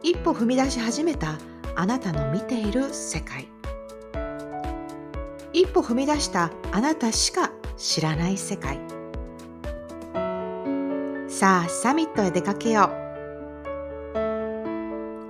[0.04, 1.38] 一歩踏み出し始めた
[1.80, 3.46] あなたの見ている世界。
[5.72, 8.78] 歩踏み出したあなたしか知らない世界。
[11.28, 12.88] さあサミットへ出かけよう。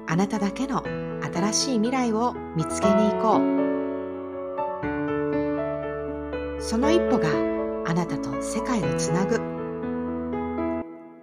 [0.06, 0.82] あなただけの
[1.22, 3.40] 新しい未来を見つけに行こう。
[6.60, 7.28] その一歩が
[7.90, 9.38] あなたと世界をつなぐ。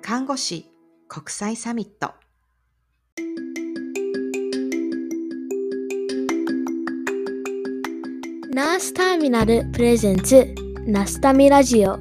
[0.01, 0.71] 看護師
[1.07, 2.13] 国際サミット。
[8.55, 10.55] ナースターミナルプレゼンツ
[10.87, 11.97] ナスタミラジオ。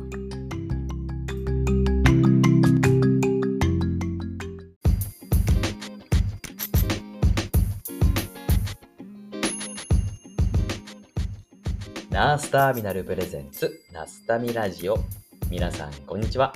[12.08, 14.98] ナースターミナルプレゼンツナスタミラジオ。
[15.50, 16.54] 皆さんこんにちは。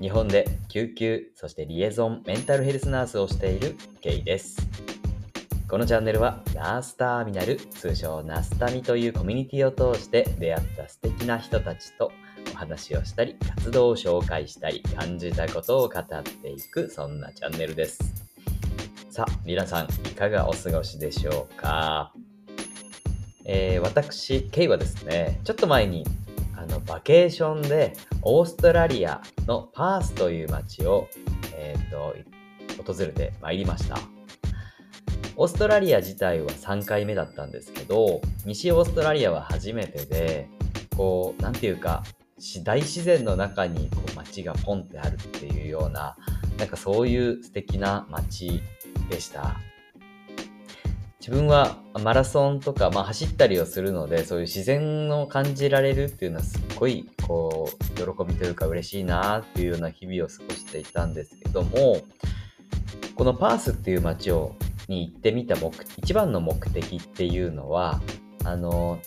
[0.00, 4.56] 日本で救急そしてリエゾンメンタルヘルスナースをしているケイです。
[5.68, 12.12] このチャンネルはナースターミナル通称ナスタミというコミュニティを通して出会った素敵な人たちと
[12.54, 17.98] お話をしたり活動を紹介したり感じたことを語っていくそんなチャンネルです
[19.10, 22.12] さあ皆さんいかがお過ごしでしょうか？
[23.44, 26.04] えー、私、ケイはですね、ちょっと前に
[26.56, 31.08] あのバケーションでオーストラリアのパースという街を、
[31.54, 33.98] えーと、訪れてまいりました。
[35.38, 40.48] オーストラリア自体は3回目だったんですけど、西オーストラリアは初めてで、
[40.96, 42.04] こう、なんていうか、
[42.64, 46.16] 大自然の中にこう街がポンってあるっていうような、
[46.58, 48.62] なんかそういう素敵な街
[49.10, 49.56] でした。
[51.20, 62.00] 自分はマラソンとか、まあ、走ったりをするのでそういう自然を感じられるっていうのはすっごいこう喜びというか嬉しいなっていうような日々を過ごしていたんですけども
[63.16, 64.54] このパースっていう街を
[64.88, 68.00] に行ってみた目一番の目的っていうのは
[68.44, 68.98] あの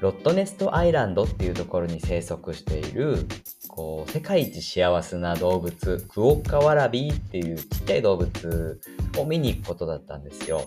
[0.00, 3.26] ロットネストアイランドっていうところに生息している
[3.68, 8.80] こう世界一幸せな動物クオッカワラビーっていうちっちゃい動物
[9.18, 10.62] を見に行くことだったんですよ。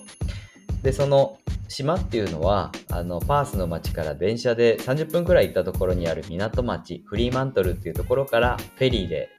[0.81, 1.37] でその
[1.67, 9.29] 島っていうのはあのパースの町から電車で30分くらい行ったところにある港町フリーマントルっていうところからフェリーで、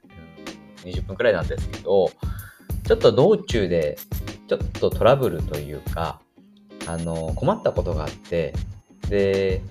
[0.85, 2.11] うん、20分くらいなんですけど
[2.85, 3.97] ちょっと道中で
[4.49, 6.19] ちょっとトラブルというか
[6.87, 8.53] あの困ったことがあって
[9.07, 9.61] で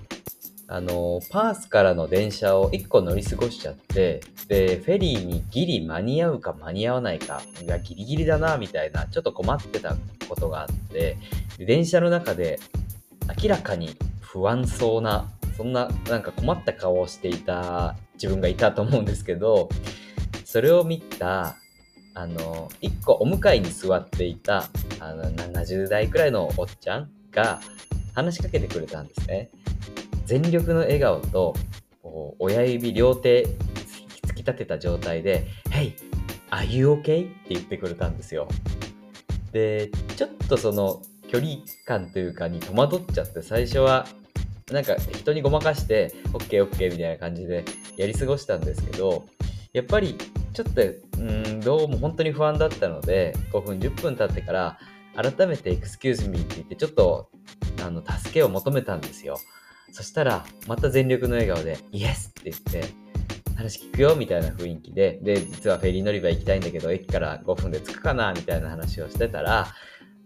[0.71, 9.95] あの、パースからの電車を1個乗り過ごしちゃって、で、フェリーにギリ間に合うか間に合わないか、いや、ギリギリだな、みたいな、ちょっと困ってた
[10.27, 11.17] ことがあって、
[11.57, 12.59] 電車の中で
[13.41, 19.69] 明らかに不安そうな、そんな、なんか困った顔をしていた自分がいたと思うんですけど、
[20.45, 21.57] それを見た、
[22.13, 24.69] あの、1個お向かいに座っていた、
[24.99, 27.61] あの、70代くらいのおっちゃんが
[28.13, 29.49] 話しかけてくれたんですね。
[30.25, 31.55] 全力の笑顔と
[32.37, 33.47] 親指両手
[34.27, 35.93] 突き立てた状態で「Hey!
[36.51, 38.47] Are you okay?」って言ってくれたんですよ。
[39.51, 44.07] でちょっとその距離感というかに戸惑っちゃって最初は
[44.71, 47.65] なんか人にごまかして OKOK みたいな感じで
[47.97, 49.25] やり過ごしたんですけど
[49.79, 50.17] やっぱり
[50.53, 50.81] ちょっと
[51.17, 54.79] うんどうも本当に不安だったので5分10分経ってから
[55.15, 57.29] 改めて Excuse me って言ってちょっと
[57.81, 59.39] あの助けを求めたんですよ。
[59.91, 62.93] そしたら、また全力の笑顔で、イエスって言って、
[63.55, 69.67] 話聞くよみたいな雰囲気で、で、実はフェリー乗り場行きたいんだけど、駅から5分で着くかなみたいな話をしてたら、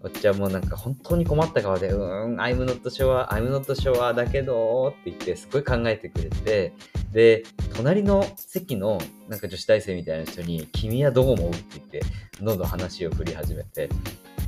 [0.04, 6.74] おっちゃんもなんか本当に困った顔で、うーん、I'm not sure, I'm not sure だけど、って言ってすごい考えてくれて、
[7.14, 11.50] で、隣の席のなんか女子大生みたいな人に、君はどう思う？
[11.50, 12.02] って言って、
[12.42, 13.88] どんどん話を振り始めて、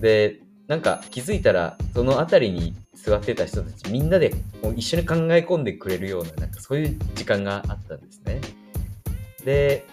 [0.02, 4.34] で、なんか気づいたら、その辺りに座ってた人たちみんなで
[4.75, 8.42] 一緒に考え込んでくれるような、なんかそういう時間があったんですね。
[9.46, 9.86] で、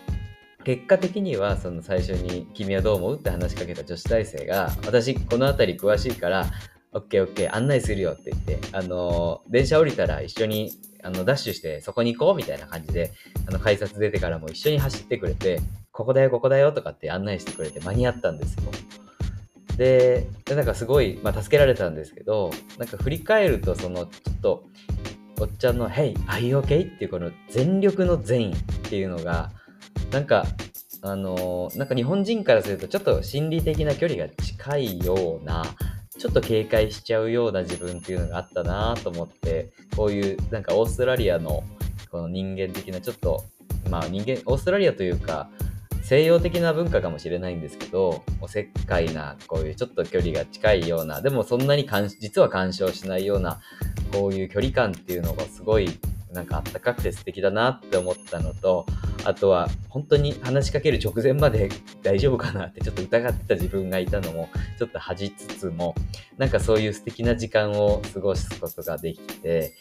[0.64, 6.46] 結果的にはその最初に「君はどう思う?」って話しかけた女子大生が「私この辺り詳しいから
[6.92, 10.72] オッケーオッケー案内するよ」って言って「あの電車降りたら一緒に
[11.02, 13.12] あのダッシュしてそこに行こう」みたいな感じで
[13.46, 15.60] あの改札出てからも一緒に走ってくれて
[15.92, 18.62] 「ここだよここだよ」とかって案内してくれて間に合ったんですよ。
[19.76, 24.64] でなんかすごい、まあ、助けられたんですけどなんか振り返るとそのちょっと
[25.40, 28.56] おっちゃんの「Hey, are you okay?」っていうこの全力の善意っ
[28.90, 29.50] ていうのが
[30.12, 30.44] なんか、
[31.00, 35.64] あのー、なんか日本人からするとちょっと心理的な距離が近いような、
[36.18, 41.64] ちょっと警戒しちゃうような自分っていうのがあったなと思って、こういうなんかオーストラリアの
[42.10, 43.44] この人間的なちょっと、
[43.90, 45.48] まあ人間、オーストラリアというか、
[46.02, 51.88] 西洋的な文化かもしれないんですけど、おせっかいな、こういうちょっと距離が近いような、でもそんなに
[52.20, 53.60] 実は干渉しないような、
[54.12, 55.88] こういう距離感っていうのがすごい
[56.32, 58.86] なんかあったかくて素敵だなって思ったのと、
[59.24, 61.68] あとは本当に話しかける直前まで
[62.02, 64.48] 大丈夫かなってちょっと疑ってた自分がいたのも
[64.78, 65.94] ちょっと恥じつつも、
[66.38, 69.74] なんかそういう素敵な時間を過ごすことができて、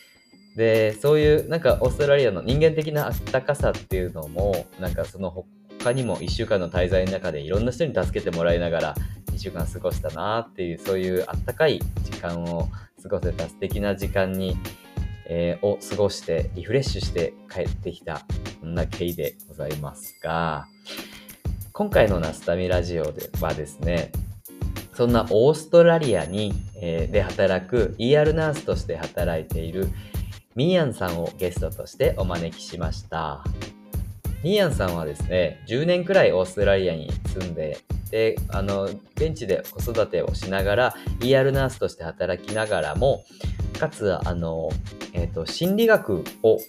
[0.56, 5.46] で、そういうなんかオーストラリアの人間的なあったかさっていうのも、なんかその
[5.80, 8.96] 他にも1週間の滞在の中でいろんな人に助けてもらいながら
[9.32, 12.68] 1週間過ごしたなっていう、そういうあったかい時間を
[13.02, 14.58] 過ごせた素敵な時間に
[15.34, 18.22] えー、を過ごしてリフレッシュして帰ってきた、
[18.60, 20.68] そんな経緯でございますが、
[21.72, 24.12] 今回のナスタミラジオではですね、
[24.94, 29.88] そんなオーストラリアに、えー、で働く ER ナースとして働いている
[30.56, 33.42] ミーヤンさんをゲストとしてお招きしました。
[34.44, 37.78] ミーヤンさんはですね、10年くらいオーストラリアに住んで、
[38.12, 38.84] で、あの、
[39.16, 43.24] 現地で子育てをしながら、ER ナースとして働きながらも、
[43.80, 44.70] かつ、あの、
[45.14, 46.60] え、ー、と、心理学を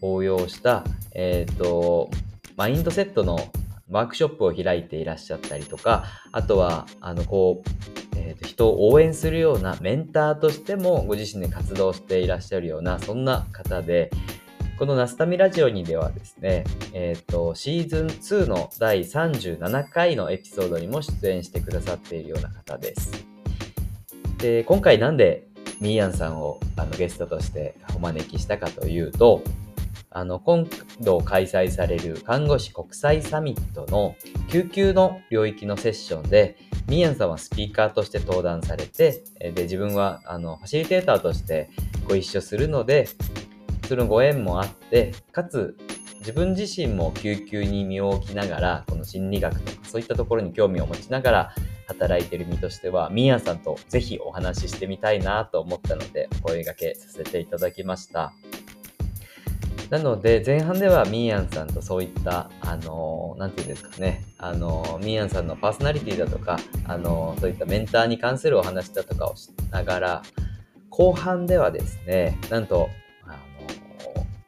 [0.00, 0.84] 応用した、
[1.14, 2.10] え、ー、と、
[2.56, 3.38] マインドセットの
[3.90, 7.68] ワークショップを開いていらっしゃったりとか、あとは、あの、こう、
[8.16, 14.10] えーと、人を応援するようなメンターとしてもご自身で活動していらっしゃるような、そんな方で、
[14.78, 23.10] このナスタミラジオにではですね、えっ、ー、と、シーズン2の第37回のエピソードにも出演してくださっているような方です。
[24.36, 25.48] で、今回なんで
[25.80, 29.42] ミーヤンさんをあのゲストとしてお招きしたかというと、
[30.10, 30.68] あの、今
[31.00, 34.14] 度開催される看護師国際サミットの
[34.50, 41.70] 救急の領域のセッションで、ミーヤンさんはスピーカーとして登壇されて、で、自分はあの、ファシリテーターとして
[42.06, 43.08] ご一緒するので、
[43.86, 45.76] そのご縁もあって、かつ、
[46.18, 51.52] 自分自身も救急に身を置きながら、この心理学とかそういったところに興味を持ちながら、
[51.86, 58.32] 働いてる身としては、ミーヤンさんとぜひお話ししてみたいなと思ったので、お声掛けさせていただきました。
[59.90, 70.22] なので、前半ではミーヤンさんとそういった、あのなんていうんですかね、あのミーヤンさんのパーソナリティだとか、あのそういったメンターに関するお話だとかをしながら、
[70.90, 72.88] 後半ではですね、なんと、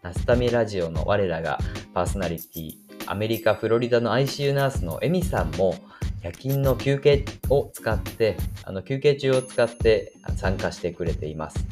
[0.01, 1.59] ナスタミラジオの我らが
[1.93, 2.75] パーソナリティ、
[3.07, 5.75] アメリカ・フロリダの ICU ナースのエミさんも、
[6.23, 11.67] 夜勤の休憩を使って、あの休憩中を使って参加してくれています。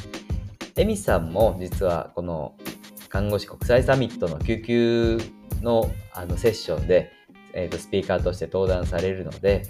[0.76, 2.56] エミさんも実はこの
[3.08, 5.20] 看護師国際サミットの救急
[5.62, 7.12] のあのセッションで、
[7.54, 9.62] えーと、スピーカーとして登壇されるので、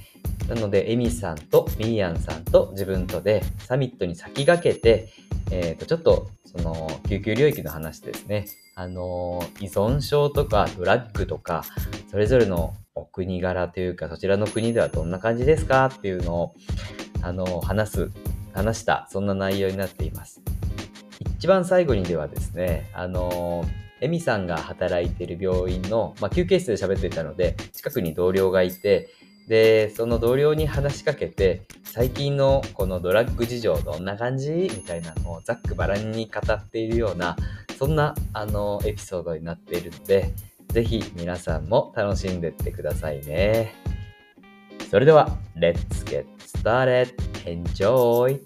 [0.48, 5.12] なので、エミさんとミーヤンさんと自分とでサミットに先駆けて、
[5.50, 8.46] えー、とちょっとその救急領域の話ですね。
[8.74, 11.64] あの依存症とかドラッグとか、
[12.10, 16.54] それぞれのお国柄というか、そちらの国ではどんな感じですかっていうのを、
[17.22, 18.10] あの、話す、
[18.54, 20.40] 話した、そんな内容になっています。
[21.36, 23.64] 一番最後にではですね、あの、
[24.00, 29.08] エミさんが働いている病院の、まあ、休憩室で喋っていたので、近くに同僚がいて、
[29.46, 34.50] で、その同僚に話しかけて、最近のこのドラッグ事情どんな感じ？
[34.52, 37.36] みたいなのをざっくばらんに語っているような、
[37.78, 40.32] そんなあのエピソードになっているので、
[40.68, 43.74] ぜひ皆さんも楽しんでってくださいね。
[44.90, 48.40] それでは、レッツゲッツターレッエンジョイ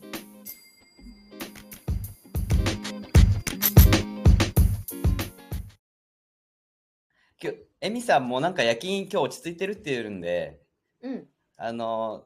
[7.82, 10.59] エミえみさんもなんか夜勤今日落ち着いてるって言うんで、
[11.02, 11.28] うん。
[11.56, 12.24] あの、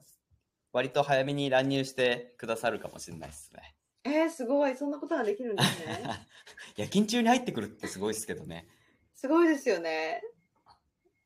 [0.72, 3.74] 割と早めに乱入してくださるかもしれないですね。
[4.04, 4.76] えー、すごい。
[4.76, 6.02] そんなことができるんですね。
[6.76, 8.68] 夜勤中に入ってくるってすごいですけどね。
[9.14, 10.22] すごいですよね。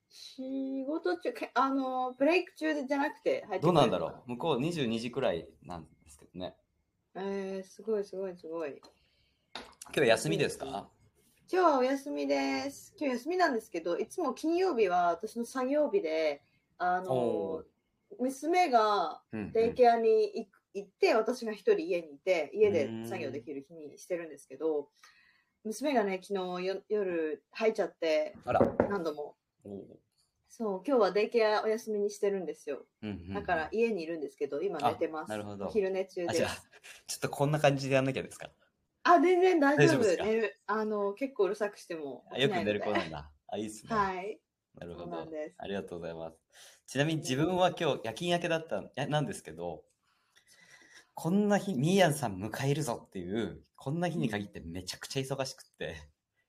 [0.08, 6.54] 仕事中、けあの、ブレイク中じゃなくて入ってどうなんだろう向こう22時くらいなんですけどね。
[7.14, 7.20] う。
[7.20, 8.80] えー、すごいすごいすごい。
[9.94, 10.88] 今日休みですか？
[11.50, 12.94] 今日はお休みです。
[13.00, 16.42] 今日休みなんですけど、いつも金曜日は私の作業日で、
[16.78, 17.64] あおの、
[18.18, 24.90] 娘がデイケアに行く行って、私が一人家にいて、家で作業できる日にしてるんですけど、
[25.64, 28.36] 娘がね、昨日よ夜入っちゃって。
[28.88, 29.36] 何度も。
[30.48, 32.86] そう、今日はデイケアお休みにしてるんですよ。
[33.02, 35.32] うんうんうんだから家にいるんですけど、今寝てます。
[35.32, 36.68] あなるほどお昼寝中です。、
[37.06, 38.50] ちょっとこんな感じでやんなきゃですか？
[39.02, 40.02] あ、全然大丈夫。
[40.02, 42.24] 大丈夫あの、結構うるさくしても。
[42.36, 43.30] よく寝る子なんだ。
[43.48, 43.94] あ、いいっすね。
[43.94, 44.40] はい。
[44.78, 45.28] なるほど。
[45.58, 46.38] ありがとうございます。
[46.86, 49.82] ちなみに自分は今日夜勤明けだったんやなんですけど、
[51.14, 55.96] こんな日、ミーヤンさん迎えるぞっていう、こんな日に限ってめちゃくちゃ忙しくって、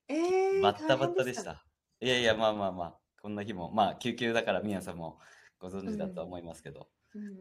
[0.07, 1.65] えー、バッタバッタでした。
[2.01, 5.19] いやいや、まあまあまあ、こんな日も、まあ、救急だからミーヤンさんも
[5.57, 7.39] ご存知だとは思いますけど、うんうんうん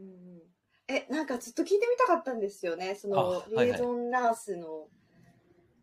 [0.89, 2.95] え、なんかずっと聞いてみたかったんですよね。
[2.95, 4.89] その、リエゾンナースの、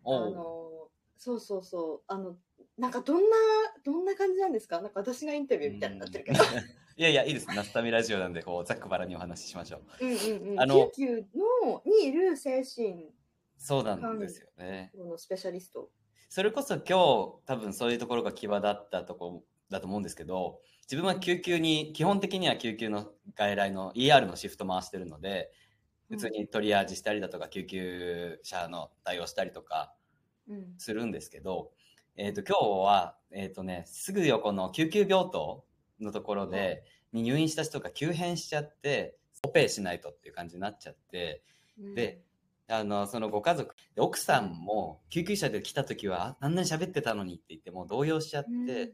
[0.03, 2.35] あの、そうそうそう、あの、
[2.77, 3.35] なんかどんな、
[3.83, 4.81] どんな感じなんですか？
[4.81, 6.39] なんか私がインタビューみたいになってるけど。
[6.97, 7.47] いやいや、いいです。
[7.47, 10.05] ナスタミラジオなんで、こう、ざっくばらんにお話ししましょう。
[10.05, 10.59] うんうんうん。
[10.61, 13.13] あの救急の、にいる精神
[13.57, 14.91] そうなんですよね。
[14.95, 15.89] のスペシャリスト。
[16.29, 25.51] それこそ今日多分そういうところが際立ったとこだと思うんですけど自分は救急に基本的には救急の外来の ER のシフト回してるので
[26.09, 29.95] 普通にトリアージしたりだとか救急車の対応したりとか
[30.49, 30.75] うん。
[30.77, 31.71] するんですけど、
[32.17, 35.65] えー、と今日は、えーとね、すぐ横の救急病棟
[35.99, 41.43] のところで、に入院した人が急変しちゃってオペしないとっていう感じになっちゃって
[41.95, 42.21] で
[42.67, 48.93] あの、そのご家族、で奥さんも救急車で来た時は、ああんなに喋ってたのにって言って、もう動揺しちゃって、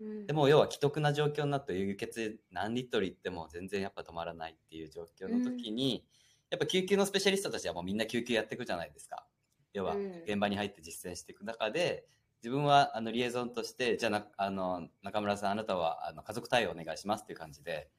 [0.00, 6.06] うん、でも要は既得な状況になって輸血何リットルいっても全然やっぱ止まらないっていう状況の時に、
[6.48, 9.26] やっぱ救急のスペシャリストたちはもうみんな救急やっていくじゃないですか。
[9.74, 10.22] 要はうん。
[10.26, 12.06] 現場に入って実践していく中で、
[12.42, 17.90] 自分はあのリエゾンとして、じゃあなあの中村さん、あなたはあの家族対応お願いしますっていう感じで、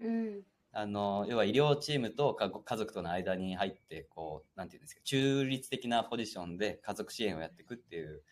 [0.00, 0.42] うん。
[0.72, 8.22] あの要は医療チームと家族との間に入ってこうなんていうんですか中立的なポジションで家族支援をやっていくっていう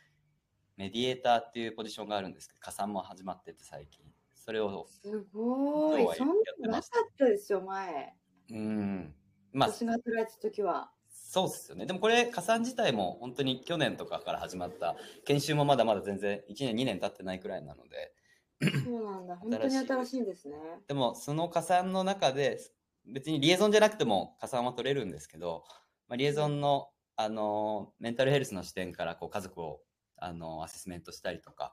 [0.76, 6.16] メディエーターっていうポジションがあるんですけど加算も始まってて最近それをすごい。
[6.16, 8.14] そんなのなかったですよ、前。
[8.50, 9.14] うん
[9.52, 10.92] まあ私が働いた時は。
[11.30, 18.14] そうっすよねでもこれ加算自体も本当に去年とかから始まった研修もまだまだ全然1年2年経ってないくらいなので
[18.60, 19.36] そうなんだ。
[19.36, 20.56] 本当に新しいんですね。
[20.88, 22.58] でもその加算の中で
[23.06, 25.64] 別にリエゾンじゃなくても加算は取れるんですけど、
[26.08, 29.80] まあ、リエゾンの、あのメンタルヘルスの視点からこう家族を、
[30.20, 31.72] あのアセスメントしたりとか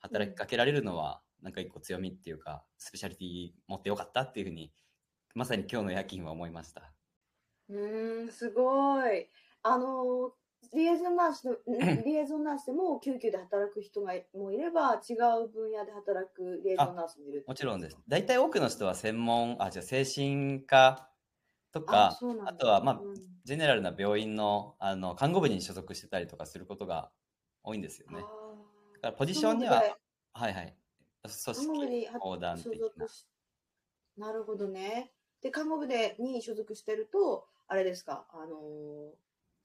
[0.00, 4.72] 働きかけられるのはなんか一個強みっていうかスペシャリティ持ってよかったっていうふうに
[5.36, 6.92] まさに今日の夜勤は思いました。
[7.68, 9.28] うーん、すごい。
[9.62, 10.32] あの、
[10.72, 11.56] リエゾンナースの、
[12.04, 17.96] リエゾンナースでも救急で働く人がもいれば、違う分野で働くリエゾンナースもいるもちろんです。
[18.08, 21.08] 大体多くの人は専門、あ、じゃあ精神科
[21.72, 27.10] とか、そうなんだあとはまあうんジェネラルな病院のあの看護部に所属してたりとかすることが
[27.62, 28.16] 多いんですよね。
[28.16, 28.28] だか
[29.08, 29.82] らポジションには、
[30.32, 30.74] はいはい。
[31.22, 34.26] 組織横断所的な。
[34.26, 35.12] なるほどね。
[35.44, 39.14] で、看護部でに所属してると、あれですか、あのー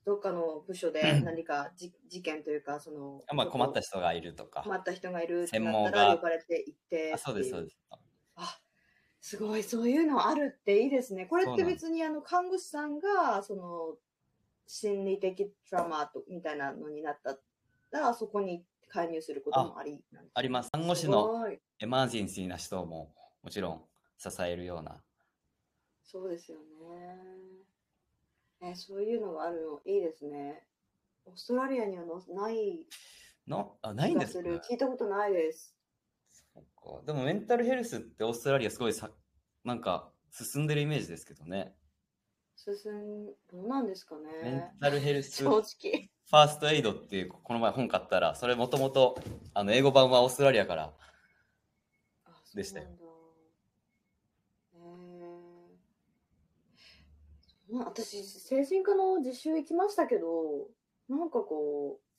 [0.05, 4.61] どっかの部署で何かじ事件というか、その、あまあ困った人がいるとか。
[4.63, 7.65] 困った人がいるって専なっ門がたら呼ばれて行ってあそうです、そうす。
[7.65, 7.77] です。
[8.37, 8.59] あ、
[9.21, 11.25] すごい、そういうのあるっていいですね。
[11.25, 13.97] これって別にあの看護師さんが、その、
[14.65, 17.37] 心理的トラウマとみたいなのになった
[17.91, 19.99] ら、そこに介入することもあり
[20.33, 20.71] あります。
[20.71, 21.47] 看護師すの
[21.79, 23.81] エマージェンシーな人ももちろん
[24.17, 25.03] 支えるような。
[26.11, 27.17] そうですよね。
[28.61, 30.65] え、そういうのがあるのいいですね。
[31.25, 32.87] オーストラリアにはのない
[33.47, 34.15] のあない。
[34.15, 34.51] んですね。
[34.69, 35.75] 聞いたことないです。
[36.53, 36.63] そっ
[36.99, 39.11] かでもメンタルヘルスってオーストラリアすごいさ
[39.63, 41.75] なんか進んでるイメージですけどね。
[42.55, 44.71] 進ん、どうなんですかメンね。
[44.81, 46.09] タルヘルス正フ直。
[46.31, 49.17] ァーストエイドっていうこの前本買ったらそれもともと
[49.53, 50.93] あの英語版はオーストラリアから
[52.25, 53.05] あでしたよそ
[54.73, 55.79] うなんだへえ
[57.71, 60.67] まあ私、精神科の実習行きましたけど、
[61.07, 62.09] なんかこう、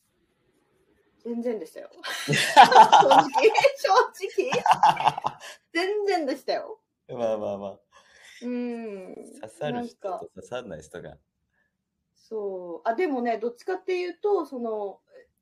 [1.22, 1.90] 全然でしたよ。
[2.26, 3.28] 正直、
[3.76, 3.92] 正
[4.26, 4.64] 直、
[5.72, 6.80] 全然でしたよ。
[7.08, 7.80] まあまあまあ。
[8.42, 9.14] うん。
[9.40, 11.18] 刺さる人と刺さらない人が。
[12.14, 12.88] そう。
[12.88, 15.00] あ、でもね、どっちかっていうと、その、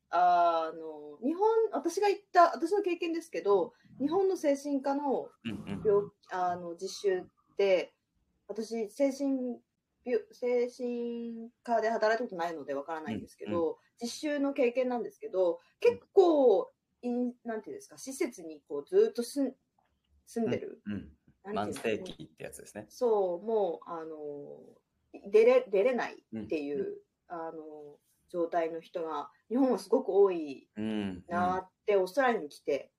[0.09, 5.83] あの、日本、私が行った、私の経験ですけど、日本の精神科のうんうん。
[5.85, 7.93] 病あの実習って、
[8.47, 9.61] 私、精神病、
[10.31, 19.53] 精神科で働いたことないのでわからないんですけど、実習の経験なんですけど、結構、いんなんていうんですか、施設にこうずっと住ん
[20.25, 20.81] 住んでる。
[20.85, 21.09] うん。
[21.45, 22.85] 慢なんていうんですか性期ってやつですね。
[22.89, 24.59] そう、もう、あの、
[25.31, 26.97] 出れ、出れないっていう、
[27.27, 27.97] あの、
[28.29, 31.23] 状態の人が、日本はすごく多いうん。
[31.27, 32.91] なーって、オーストラリアに来て、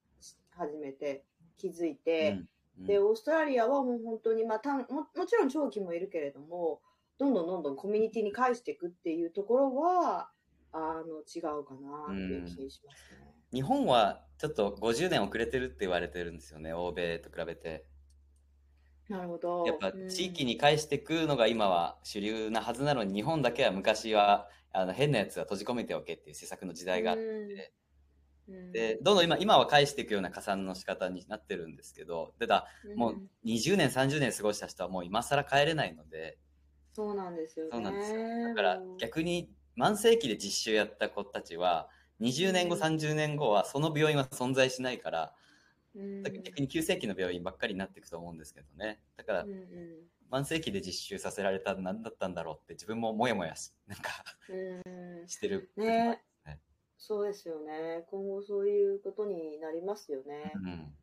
[0.50, 1.24] 初めて
[1.56, 2.48] 気づいて、うん
[2.86, 6.80] で、オーストラリアはもう本当に、まあ、たんももちろん長期もいるけれども、
[7.20, 10.30] どんどんどんどんコミュニティに返していくっていうところは、
[10.72, 13.34] あの、違うかなっていう気がしますね。
[13.52, 17.84] 日本はちょっと50年遅れてるって言われてるんですよね、欧米と比べて。
[19.10, 19.66] なるほど。
[19.66, 27.22] やっぱうん地域に返していくのが今は主流なはずなのに、日本だけは昔はあの変なやつは閉じ込めておけっていう施策の時代があって、
[28.48, 36.38] うんでどんどん今今は返していくような加算の仕方になってるんですけど、ただもう20年、30年過ごした人はもう今更帰れないので、
[37.00, 37.70] そうなんですよね。
[37.72, 38.48] そうなんですよ。
[38.48, 41.88] だから逆に慢性期で実習やった子たちは、
[42.20, 45.34] 20年後、うん30年後はその病院は存在しないから、
[45.94, 49.00] うんだから逆に急性期の病院ばっかりになっていくと思うんですけどね。
[49.16, 49.66] だからうんうん
[50.30, 54.10] 慢性期で実習させられたら何だったんだろうって自分もモヤモヤしなんか
[54.48, 55.72] うんしてる。
[55.76, 56.60] ねね
[56.98, 58.04] そうですよね。
[58.10, 60.52] 今後そういうことになりますよね。
[60.54, 60.94] うん。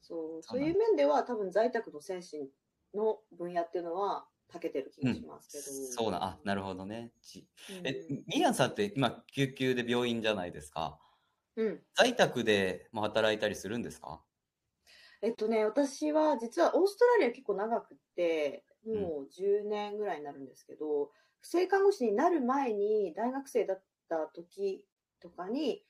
[0.00, 2.48] そうそういう面では多分在宅の精神
[2.94, 6.04] の分野っていうのは長けてる気がしますけど。
[6.04, 7.12] そうな、あ、なるほどね。
[7.82, 11.00] え、ミヤンさんって今救急で病院じゃないですか。
[11.56, 11.82] うん。
[11.94, 14.22] 在宅でも働いたりするんですか？
[15.22, 21.10] えっとね、私は実はオーストラリア結構長くって、もう10年ぐらいになるんですけど、
[21.42, 24.84] 性看護師になる前に大学生だった時
[25.20, 25.82] とかに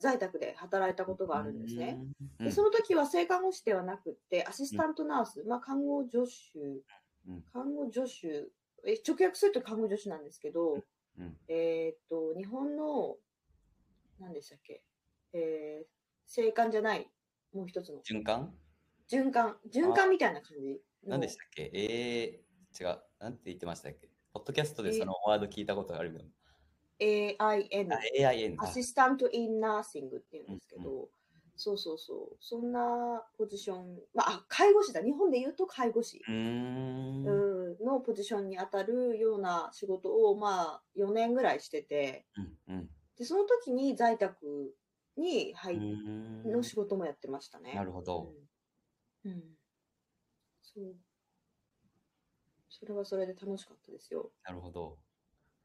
[0.00, 1.98] 在宅で働いたことがあるんですね。。
[2.40, 6.58] うんでその時は性看護師ではなくって、アシスタントナース、まあ、看護助手
[7.28, 8.48] うん、看護助手、
[8.84, 10.82] え直訳すると看護助手なんですけど、
[11.18, 11.38] うん。
[11.48, 13.16] えーっと、日本の、
[14.18, 14.82] 何でしたっけ、
[15.32, 15.86] えー、
[16.26, 17.08] 性感じゃない、
[17.52, 18.54] もう一つの、循環？
[19.08, 20.80] 循環、循環みたいな感じ。
[21.04, 21.10] の。
[21.10, 21.70] 何でしたっけ？
[21.74, 23.00] えー、違う。
[23.18, 24.08] なんて言ってましたっけ？
[24.32, 26.24] ポッドキャストでそのワード聞いたことがあるけど。
[26.98, 27.54] AIN、あ、
[28.18, 28.66] AIN だア。
[28.66, 31.08] シスタント・イン・ナーシングっていうんですけど、うん
[31.56, 36.22] そうそうそう、そんなポジション、まあ、あ介護士だ、日本で言うと介護士。
[36.26, 37.24] うーん。
[37.24, 42.88] うんのポジションに当たるような仕事を、まあ、4年ぐらいしてて、うんうん
[43.18, 44.74] で、その時に在宅
[45.16, 45.78] に入
[46.44, 47.74] の仕事もやってましたね。
[47.74, 48.32] なるほど。
[49.24, 49.30] うん。
[49.30, 49.42] うん。
[50.62, 50.94] そう。
[52.70, 54.30] それはそれで楽しかったですよ。
[54.44, 54.98] なるほど。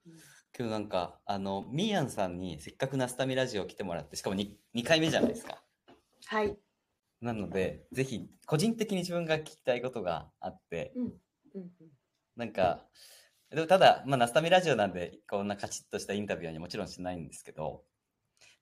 [0.05, 0.13] うん
[0.57, 5.61] 今日なんか、あの、ミーヤンさんにせっかくナスタミラジオ来てもらって、しかも 2, 2回目じゃないですか。
[6.29, 6.57] はい。
[7.21, 11.05] なので、ぜひ、個人的に自分が聞きたいことがあって、うん。
[11.55, 11.71] うん。
[12.35, 12.85] なんか、
[13.49, 17.85] でもただ、まあ、ナスタミラジオなんで、こんなカチッとしたインタビューにはもちろんしないんですけど、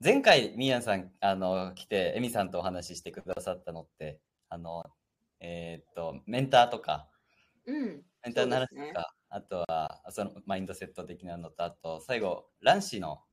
[0.04, 4.84] 前回、ミーヤンさん、あの、来て、エミさんとお話ししてくださったのって、あの、
[5.40, 7.10] えーっと、メンターとか、
[7.66, 8.04] うん。
[8.24, 13.24] メンターの話とか、あとは、そのマインドセット的なのと、あと、最後、卵子の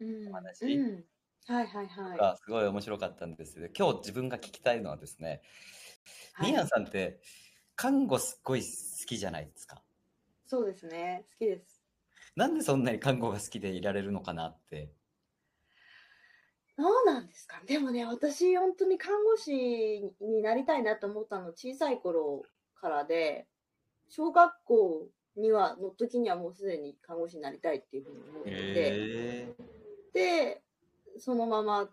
[0.00, 0.28] うん。
[0.28, 1.04] お話うん。
[1.48, 2.18] はいはいはい。
[2.18, 5.40] がすごい面白かったんですけど、今日自分が聞きたいのはですね、
[6.34, 7.20] はいミーヤンさんって、
[7.74, 8.66] 看護すっごい好
[9.06, 9.82] きじゃないですか。
[10.46, 11.24] そうですね。
[11.32, 11.82] 好きです。
[12.36, 14.92] なんでそんなに看護が好きでいられるのかなって。
[16.76, 17.62] どうなんですか？
[17.66, 22.42] でもね、私、本当に看護師になりたいなと思ったの、小さい頃
[22.74, 23.48] からで、
[24.08, 29.54] 小学校には、の時にはもうすでに看護師になりたいっていうふうに思ってて、へ
[30.12, 30.62] で、
[31.18, 31.88] そのまま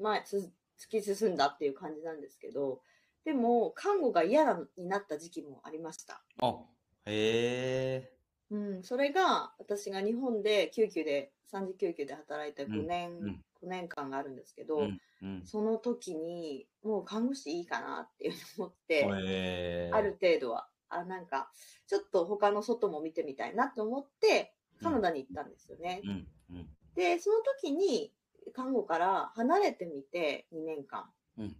[0.00, 2.80] 前つ突き進んだっていう感じなんですけど、
[3.24, 6.22] でも、看護が嫌なになった時期もありました。
[6.40, 6.60] ーあ、
[7.06, 8.12] へえ。
[8.50, 15.42] うん、それが私が日本で救急で、3次救急で働いたうん5年、うん5年間があるんですけど、うんうん。
[15.44, 21.50] その時にもう看護師いいかなっていうふうに思って、ある程度は、あ、なんか、
[21.88, 26.02] ちょっと他の外も見てみたいなと思って、カナダに行ったんですよね。
[26.04, 26.10] うん
[26.50, 28.12] うんで、その時に
[28.54, 31.04] 看護から離れてみて2年間。
[31.38, 31.56] うん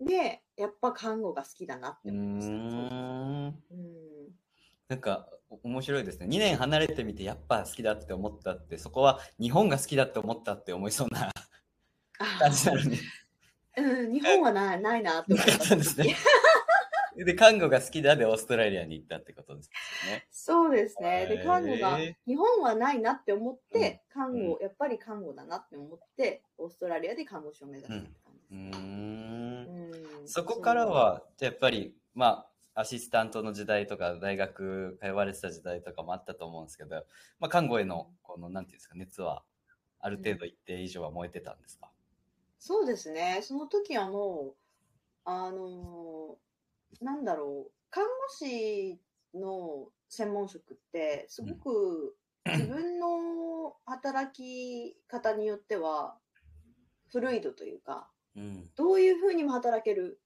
[0.00, 2.52] で、やっぱ看護が好きだなって思いました。
[2.52, 2.58] ん。
[3.70, 4.34] うん。
[4.88, 6.26] なんかお面白いですね。
[6.26, 11.30] 2年離れてみてやっぱ好きだって思ったって、そこは日本が好きだって思ったって思いそうな
[12.38, 12.98] 感じなのに。
[13.76, 16.16] うん、日本はないないなって思ったんですね。
[17.16, 19.70] で、看護が好きだでオーストラリアに行ったってことです
[20.10, 20.26] ね。
[20.30, 21.26] そうですね。
[21.26, 28.78] で、看護が日本はないなって思って、看護、やっぱり看護だなって思って、オーストラリアで看護師を目指したって感じうーです。
[28.80, 28.82] ん。
[30.22, 37.04] うんそこからは、じゃあやっぱり、まあ、アシスタントの時代とか、大学通われてた時代とかもあったと思うんですけど、
[37.38, 39.44] まあ、看護への、この、なんていうんですか、熱は、
[40.00, 41.90] ある程度一定以上は燃えてたんですか、
[42.58, 43.40] そうですね。
[43.42, 44.56] その時はもう、
[45.24, 46.53] あのー
[47.00, 49.00] なんだろう、看護師
[49.34, 56.18] の専門職って、すごく自分の働き方によっては、
[57.10, 58.70] フルイドというか、うん。
[58.74, 60.20] どういうふうにも働ける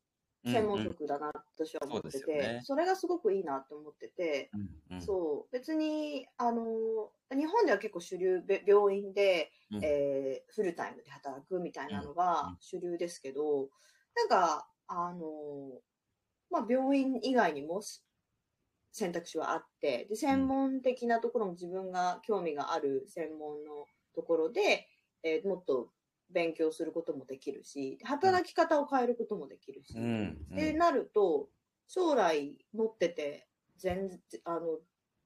[0.44, 0.84] 専門うん。
[0.84, 2.60] 職だな、私は思ってて、そね。
[2.64, 5.02] それがすごくいいなって思ってて、うんうん。
[5.02, 9.84] そう、別に、あのー日本では結構主流、べ病院で、うん。
[9.84, 13.68] えーフルタイムで働くみたいなのうんが主流ですけど、
[14.16, 15.80] なんか、あのー
[16.50, 18.02] まあ、病院以外にもし
[18.92, 24.88] 選択肢はあって、で、専門的なところも自分が興味がある専門のところで、
[25.22, 25.92] えーもっと
[26.30, 30.04] 勉強することもできるし、働き方を変えることもできるし、うん。
[30.04, 30.46] うん。
[30.52, 31.50] ってなると、
[31.86, 34.80] 将来持ってて全然、あの、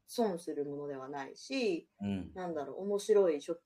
[0.07, 2.33] 損するものではないし、うん。
[2.35, 3.61] なんだろう、面白い職、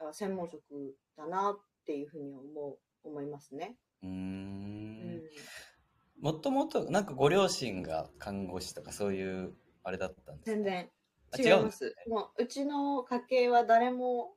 [0.00, 3.78] あ専門職だなっていうふうに思う、思いますね。
[4.02, 4.59] うん。
[6.20, 10.60] もともと、なんかご両親が看護師とかそういう、あれだったんですか？
[10.60, 10.90] 全然
[11.32, 11.96] あ違いま違うんですす。
[12.06, 14.36] もう、うちの家系は誰も、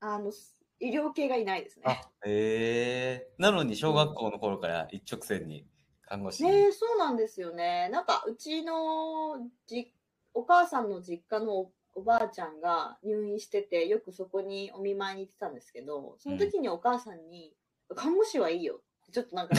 [0.00, 0.32] あの、
[0.80, 1.86] 医療系がいないですね。
[1.88, 3.34] あ、へえ。
[3.38, 5.66] なのに小学校の頃から一直線に
[6.02, 6.50] 看護師に。
[6.50, 7.88] ねえ、そうなんですよね。
[7.90, 9.92] なんか、うちのじ、
[10.34, 17.56] お母さんの実家のおおばあちゃんが入院してて、よくそこにお見舞いに行ってたんですけど、その時にお母さんに、
[17.96, 19.54] 看護師はいいよちょっとなんか、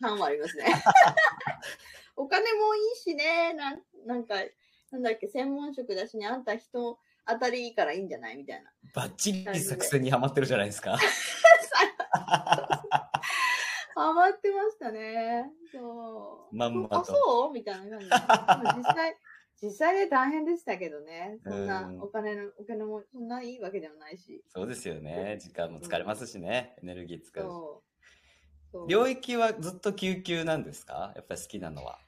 [0.00, 0.64] 感はありますね。
[2.16, 4.34] お金もいいしね、なんなんか、
[4.90, 8.70] なんだっけ、専門職だしね、あんた人当たりいいからいいんじゃないみたいな。
[8.94, 10.96] バッチリ作戦にはまってるじゃないですか。
[13.94, 15.50] ハマってましたね。
[15.70, 16.56] そう。
[16.56, 17.52] まんまとあ、そう？
[17.52, 18.08] みたいな実
[18.84, 19.16] 際、
[19.62, 21.38] 実際で大変でしたけどね。
[21.44, 24.42] そんなうんお金の、お金もそんないいわけではないし。
[24.48, 25.38] そうですよね。
[25.40, 26.74] 時間も疲れますしね。
[26.82, 27.48] エネルギー使うし。
[28.88, 31.12] 領域はずっと救急なんですか？
[31.16, 32.00] やっぱり好きなのは。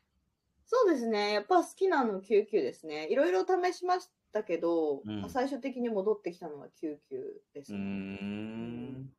[0.66, 1.32] そうですね。
[1.34, 3.08] やっぱ好きなの救急ですね。
[3.10, 7.84] いろいろ試しましたけど、うん最終的に戻ってきたのは救急ですうーね。
[8.96, 9.12] ん。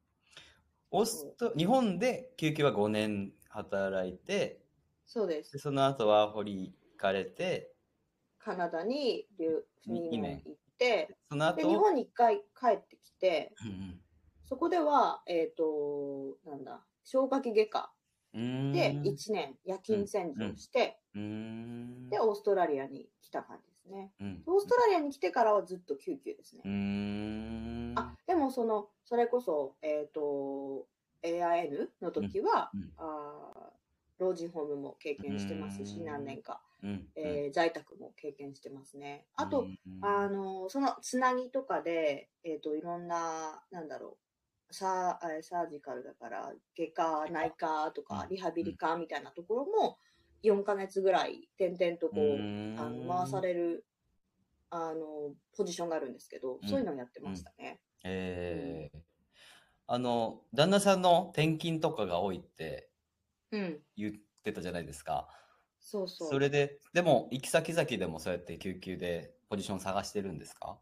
[0.92, 4.66] オースト日本で救急は5年働いて、
[5.08, 5.60] そうですで。
[5.60, 7.76] その後は堀行かれて、
[8.40, 14.02] カナダに留に2 2年年行って、で、その後日本に一回帰ってきて、うん
[14.46, 17.92] そこでは、えっ、と、なんだ、消化器外科。
[18.74, 21.00] で1年夜勤洗浄をして、
[22.10, 24.12] で、オーストラリアに来た感じですね。
[24.20, 24.44] うん。
[24.46, 26.62] オーストラリアに来てからはずっと救急ですね。
[27.96, 30.86] あ、でもその、それこそ、えっ、と、
[31.24, 32.92] AIN の時は、うん。
[32.98, 33.76] あー
[34.18, 36.06] 老人ホームも経験してますし、うん。
[36.06, 37.08] 何年か、うん。
[37.16, 39.26] えー在宅も経験してますね。
[39.36, 39.78] あと、うん。
[40.02, 44.25] あの、そのつなぎとかで、えっ、と、いろんな、なんだろう、
[44.72, 48.30] サーえーサージカルだから、外科、内科とかう、ん。
[48.30, 49.98] リハビリ科みたいなところも、
[50.44, 52.76] 4ヶ月ぐらい、点々とこう、うん。
[52.78, 53.86] あの回される、
[54.70, 56.68] あの、ポジションがあるんですけど、うん。
[56.68, 57.80] そういうのをやってましたね。
[58.04, 59.00] えー。
[59.88, 62.90] あの旦那さんの転勤とかが多いって
[63.52, 65.28] うん、言ってたじゃないですか。
[65.80, 66.30] そうそう。
[66.30, 70.78] それででも行き先々でもそうやって救急でポジション探してるんですか？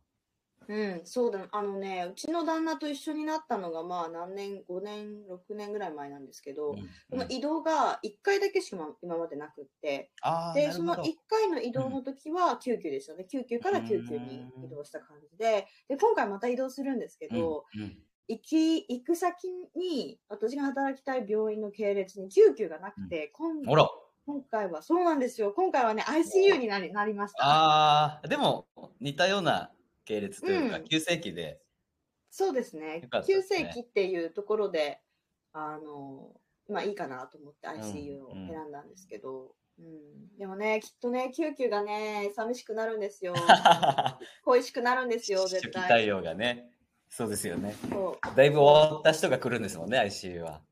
[0.67, 1.47] うん、そうだ。
[1.52, 10.12] あのね、うちの旦那と一緒になったのが、まあ何年、5年、6年ぐらい前なんですけど、うんその移動が1回だけしか今までなくって、
[10.56, 13.26] で、そのなるほど1回の移動の時は救急でしたね。
[13.26, 17.97] 救急から救急に移動した感じで、で、今回また移動するんですけど、うんうん
[18.30, 23.89] 行き、行く先に、私が働きたい病院の系列に救急がなくて、今ほら
[24.26, 25.52] 今回は、そうなんですよ。
[25.52, 27.41] 今回はね、ICU になりなりました。
[27.43, 28.67] あーでも
[29.02, 29.71] 似たような
[30.06, 30.84] 系列というか、うん。
[30.86, 31.62] 急性期で。
[32.30, 33.02] そうですね。
[33.02, 33.10] ね。
[33.42, 35.02] 性期っていうところで、
[35.52, 36.32] あの、
[36.70, 40.38] まあいいかなと思って ICU をうん選んだんですけど、うん。
[40.38, 43.34] でもね、きっとね、救急がね、寂しくなるんですよ。
[44.46, 45.88] 恋しくなるんですよ、絶対。
[45.88, 46.12] 対。
[46.12, 46.72] 応がね。
[47.10, 47.76] そうですよね。
[48.36, 50.63] だいぶ終わった人が来るんですもんね ICU は。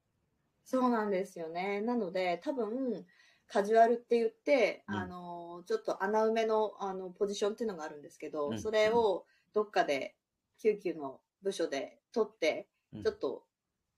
[0.63, 1.81] そうなんですよね。
[1.81, 3.05] なので、多分、
[3.51, 10.15] カジュアルって言って、うんあの、ちょっと穴埋めの、あの、ポジションっていうのがあるんですけど、うんそれをどっかで、
[10.61, 13.43] 救急の部署で取って、うんちょっと、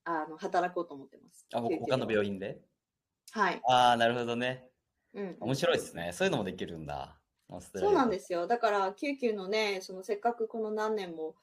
[0.04, 1.46] あの働こうと思ってます。
[1.54, 2.60] あ、他の病院で？
[3.30, 3.60] はい。
[3.66, 4.68] ああ、なるほどね。
[5.14, 6.12] うん、面白いですね。
[6.12, 7.18] そういうのもできるんだ。
[7.74, 8.46] そうなんですよ。
[8.46, 11.36] だから、救急のね、そのせっかくこの何年も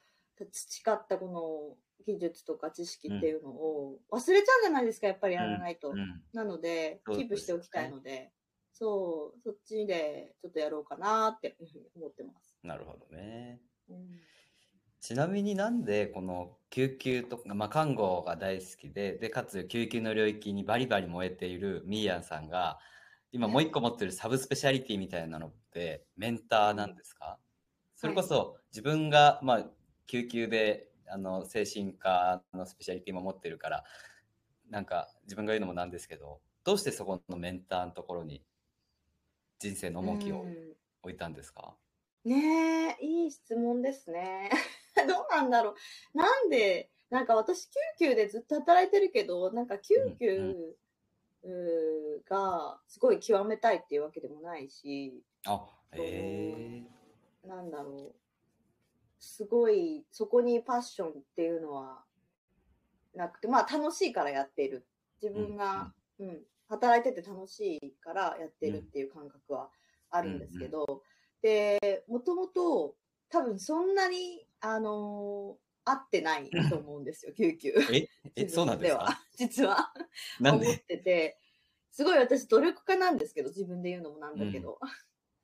[0.51, 5.91] 培ったこの技術とか知識っていうのを忘れちゃうじゃないですか、やっぱりやらないと。
[5.91, 6.21] うん。
[6.33, 8.31] なので、キープしておきたいので、
[8.73, 11.55] そう、そっちでちょっとやろうかなって
[11.95, 12.57] 思ってます。
[12.63, 13.61] なるほどね。
[13.89, 13.97] うん
[15.03, 22.77] ちなみになんでこの救急とか、まあ、看護が大好きで、で、かつ救急の領域にバリバリ燃えているミーヤンさんが、
[23.31, 27.39] 今もう一個持ってるサブスペシャリティみたいなのってメンターなんですか？
[27.95, 29.65] それこそ自分が、まあ、
[30.05, 33.83] 救急であの精神科のスペシャリティも持ってるから、
[34.69, 38.43] なんか自分が言うのもなんですけど、どうしてそこのメンターのところに
[39.59, 41.75] 人生の重きをうん置いたんですか？
[42.23, 44.51] ねえ、いい質問ですね。
[44.95, 45.75] どうなんだろ
[46.13, 46.17] う。
[46.17, 50.75] なんで、なんか私救急でずっと働いてるけど、なんか救急、
[52.25, 56.85] がすごい極めたいっていうわけでもないし、あ、へ
[57.43, 57.47] え。
[57.47, 58.20] なんだろう。
[59.21, 62.03] すごい、そこにパッションっていうのは
[63.13, 64.85] なくて、まあ楽しいからやってる。
[65.21, 69.69] 自分が、うん、働いてて楽しいからやってるっていう感覚は
[70.09, 71.03] あるんですけど、
[71.41, 72.95] で、もともと
[73.29, 77.73] 多分そんなに、あのー合ってないと思うんですよ、 救急。
[77.91, 79.21] え、え、そうなんですはか？
[79.35, 79.91] 実は。
[80.39, 81.39] 思ってて、
[81.89, 84.79] すごい私努力家なんですけど、自分で言うのもなんだけど。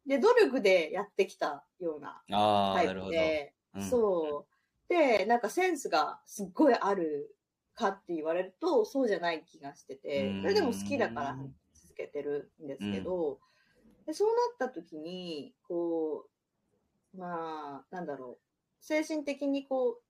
[0.05, 2.95] で、努力でやってきたようなああ、タイ。
[2.95, 3.89] プで、うん。
[3.89, 4.45] そ
[4.89, 4.89] う。
[4.89, 7.35] で、なんかセンスがすっごいある
[7.75, 10.31] かって言われると、そうじゃない気がしてて。
[10.31, 11.37] うん、それでも好きだから
[11.73, 13.39] 続けてるんですけど、
[14.05, 16.27] でそうなった時に、こ
[17.13, 18.43] う、まあ、なんだろう、
[18.79, 20.01] 精神的にこ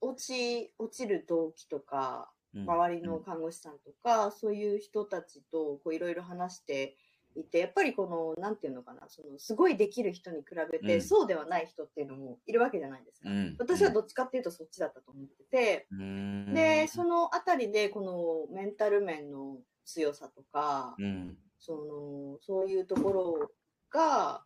[0.00, 2.62] う、落ち、落ちる動機とか、うん。
[2.62, 6.96] 周りの看護師さんとか、そういう人たちとこういろいろ話して
[7.36, 11.02] いて、やっぱりこの、なんていうのかな、そのすごいできる人に比べて、うん。
[11.02, 13.30] そうではない人っていうのもいるわけじゃないですか。
[13.30, 13.56] うん。
[13.58, 16.54] 私はどっちかっていうとそっちだったと思ってて、うん。
[16.54, 21.38] で、そのあたりでこのメンタル面の強さとか、うん。
[21.58, 23.50] その、そういうところ
[23.90, 24.44] が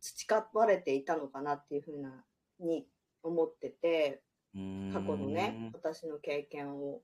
[0.00, 2.24] 培われていたのかなっていうふうな、
[2.58, 2.86] に
[3.22, 4.22] 思ってて、
[4.54, 4.90] うん。
[4.92, 7.02] 過去のね、私の経験を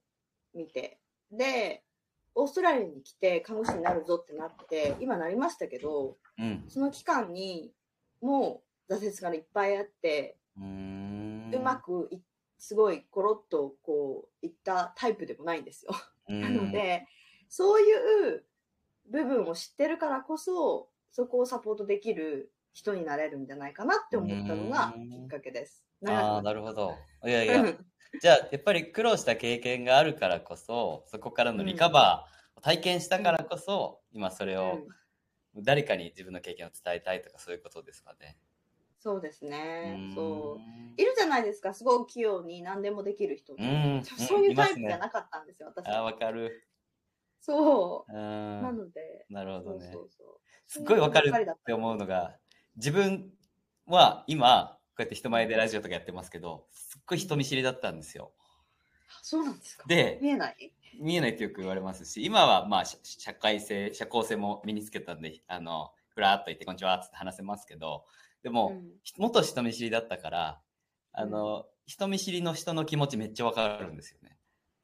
[0.55, 0.99] 見て。
[1.31, 1.83] で、
[2.37, 7.73] オーストラリアに来て看護師になるぞってなって、今なりましたけど、うんその期間に
[8.21, 12.21] もう挫折がいっぱいあって、うまくい、
[12.59, 15.93] すごいコロッとこういったタイプでもないんですよ。
[16.29, 17.07] なので、
[17.49, 18.45] そういう
[19.11, 25.83] 部分を知ってるからこそ、そこをサポートできる人になれるんじゃないかなって思ったのがうんきっかけです。
[26.07, 26.95] ああ、なるるほど。
[27.25, 27.65] いやいや、
[28.21, 34.87] じゃあ、やっぱり苦労した経験があるからこそ、そこからのリカバーを体験したからこそ、今それを
[35.55, 38.39] 誰かに自分の経験を伝えたいとかそういうことですかね。
[38.99, 39.97] そうですね。
[39.97, 41.01] んそう。
[41.01, 43.55] いるじゃないですか、すごい器用に何でもできる人。
[44.19, 46.05] そういうタイプじゃいなかったんですよ、すねあー、は。
[46.05, 46.67] わかる。
[47.41, 48.17] そうう。
[48.17, 48.63] ん。
[48.63, 49.87] なので、なるほどね。
[49.87, 50.41] そうそうそう。
[50.67, 52.37] すっごいわかるって思うのが、
[52.77, 53.33] 自分
[53.87, 58.33] は今、こうやって人前でラジオとかやってますけど、すっごい人見知りだったんですよ。
[59.09, 59.85] あそうなんですか？
[59.87, 60.73] で見えない？
[60.99, 68.07] 見えないってよく言われますし、今はまあ社社会性、社交性も身につけたんで、あの、ふらーっと言ってこんにちはって話せますけど、
[68.43, 70.63] でも、うん元人見知りだったから、
[71.13, 74.39] あの、人見知りの人の気持ちめっちゃわかるんですよね。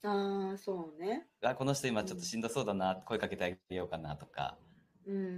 [0.04, 1.26] ああ、そうね。
[1.42, 4.71] あこの人今ちょっとしんどそうだな、声かけてあげようかなとか、うん。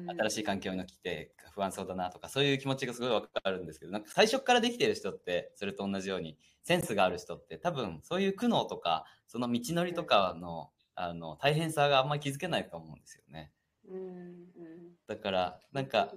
[0.07, 13.53] 新しい環境に来て不安そうだなとか、そういう気持ちがすごいわかるんですけど、なんか最初からできてる人って、それと同じように、センスがある人って、多分そういう苦悩とか、その道のりとかの、あの、大変さがあんまり気づけないと思うんですよね。
[13.89, 14.97] うんうん。
[15.07, 16.13] だから、なんか、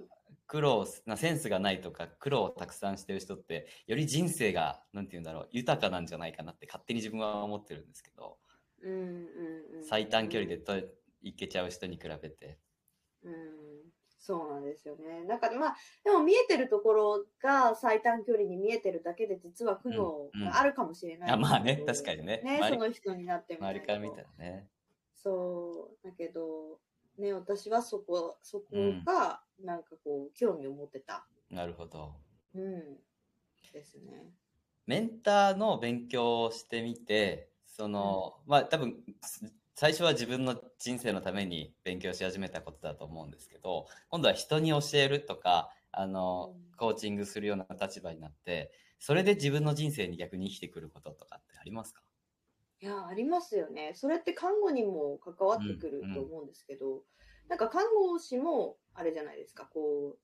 [0.46, 8.38] 苦労なセンスがないとか苦労をたくさんしてる人ってより人生がなんて言うんだろう豊かなんじゃないかなって勝手に自分は思ってるんですけど
[8.82, 9.84] うんうんうん。
[9.84, 10.74] 最短距離でと
[11.20, 12.58] 行けちゃう人に比べて
[13.24, 13.34] うん。
[14.18, 15.24] そうなんですよね。
[15.24, 24.68] なんかまあ、でも見えてるところが最短距離に見えてるだけで実は苦悩があるかもしれない、あまあね確かにねね、その人になってみたい周りから見たらね
[25.14, 26.06] そう。
[26.06, 26.78] だけど、
[27.18, 31.26] ね、私はそこ、そこが、なんかこう、興味を持ってた。
[31.50, 32.14] なるほど
[32.54, 32.98] うん。
[33.72, 34.32] ですね。
[34.86, 38.96] メンターの勉強をしてみてその、まあ多分
[39.74, 46.76] 最初は自分の人生のために勉強し始めたことだと思うんですけど今度は人に教えるとかあの、うん。
[46.76, 52.02] コーチングするような立場になってそれで自分の人生に逆に生きてくることとかってありますか？
[52.80, 53.92] いや、ありますよね。
[53.94, 57.02] それって看護にも関わってくると思うんですけど、
[57.48, 60.18] なんか看護師もあれじゃないですか、こう、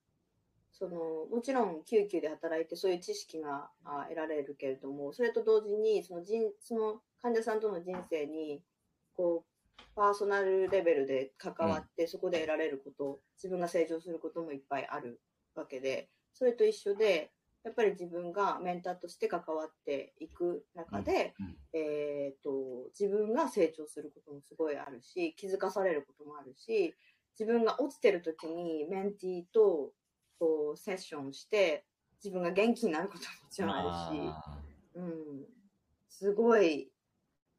[0.72, 8.62] そのもちろん救急で働いてそういう知識があ得られるけれども、それと同時にその人その患者さんとの人生に
[9.14, 9.53] こう
[9.94, 15.20] パーソナルレベルで関わって、そこで得られること、自分が成長することもいっぱいある
[15.54, 17.30] わけで、それと一緒で、
[17.64, 21.56] やっぱり自分がメンターとして関わっていく中で、うんうん。
[21.72, 26.94] えー、と自分が成長することもすごいあるし気づかされることもあるし
[27.38, 29.90] 自分が落ちてる時にメンティーと
[30.38, 31.84] こうセッションして
[32.22, 34.58] 自分が元気になることももちろんあるし、あ
[34.96, 35.44] うん、
[36.08, 36.90] すごい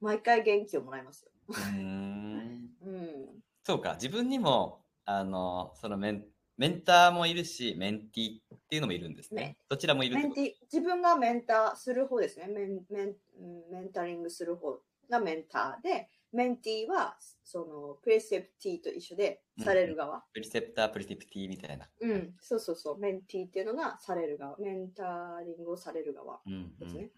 [0.01, 1.31] 毎回元気をもらいますよ。
[1.49, 2.69] ーうーん。
[2.81, 6.25] うん、そうか、自分にも、あの、そのメン、
[6.57, 9.41] メンターもいるし、メンティっていうのもいるんですね。
[9.41, 9.57] ね。
[9.69, 12.47] どちらもいる自分がメンターする方ですね。
[12.47, 14.79] メンメンうんメンタリングする方
[15.09, 20.23] がメンターでメンティーはそのプレセプティと一緒でされる側。
[20.33, 21.87] プリセプター、プリセプティみたいな。
[22.01, 27.11] うん、そうそうそう、メンティーっていうのがされる側、メンタリングをされる側うんうんですね。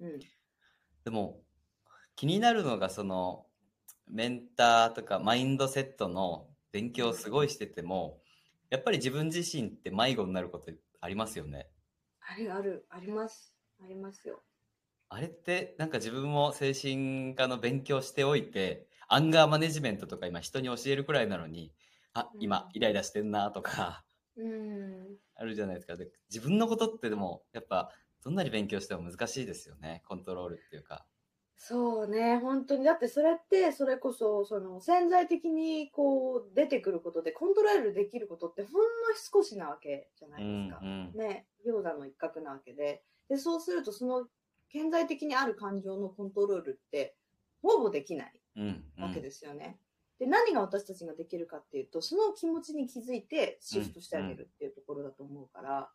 [0.00, 0.18] うん。
[1.04, 1.40] でも、
[2.16, 3.46] 気になるのが、その、
[4.12, 8.20] メンターとかマインドセットの勉強をすごいしてても、
[8.70, 10.70] やっぱり自分自身って迷子になること
[11.00, 11.70] ありますよね。
[12.20, 13.54] あるある、あります。
[13.82, 14.42] ありますよ。
[15.08, 21.72] あれって、なんか自分も精神科の勉強しておいて、アンガーマネジメントとか今人に教えるくらいなのに、
[22.14, 24.04] あ、今イライラしてんなとか、
[24.36, 25.16] うん。
[25.34, 25.96] あるじゃないですか。
[25.96, 27.90] で自分のことってでも、やっぱ、
[28.22, 30.02] どんなに勉強しても難しいですよね。
[30.06, 31.06] コントロールっていうか。
[31.56, 32.84] そうね、本当に。
[32.84, 38.78] だってそれって、それこそ、その潜在的にこう出てくることでコントロールできることってほんの
[39.14, 40.80] 少しなわけじゃないですか。
[40.82, 43.02] うんね、氷山の一角なわけで。
[43.28, 44.26] で、そうすると、その
[44.70, 47.16] 顕在的にある感情のコントロールって、
[47.62, 48.40] ほぼできない。
[48.56, 48.84] うん。
[48.98, 49.04] うん。
[49.04, 49.78] わけですよね。
[50.18, 55.90] で何が私たちができるかっていうとその気持ちに気づいてシフトしてあげるっていうところだと思うから、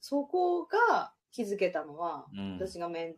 [0.00, 3.16] そこが気づけたのは、うん私がメン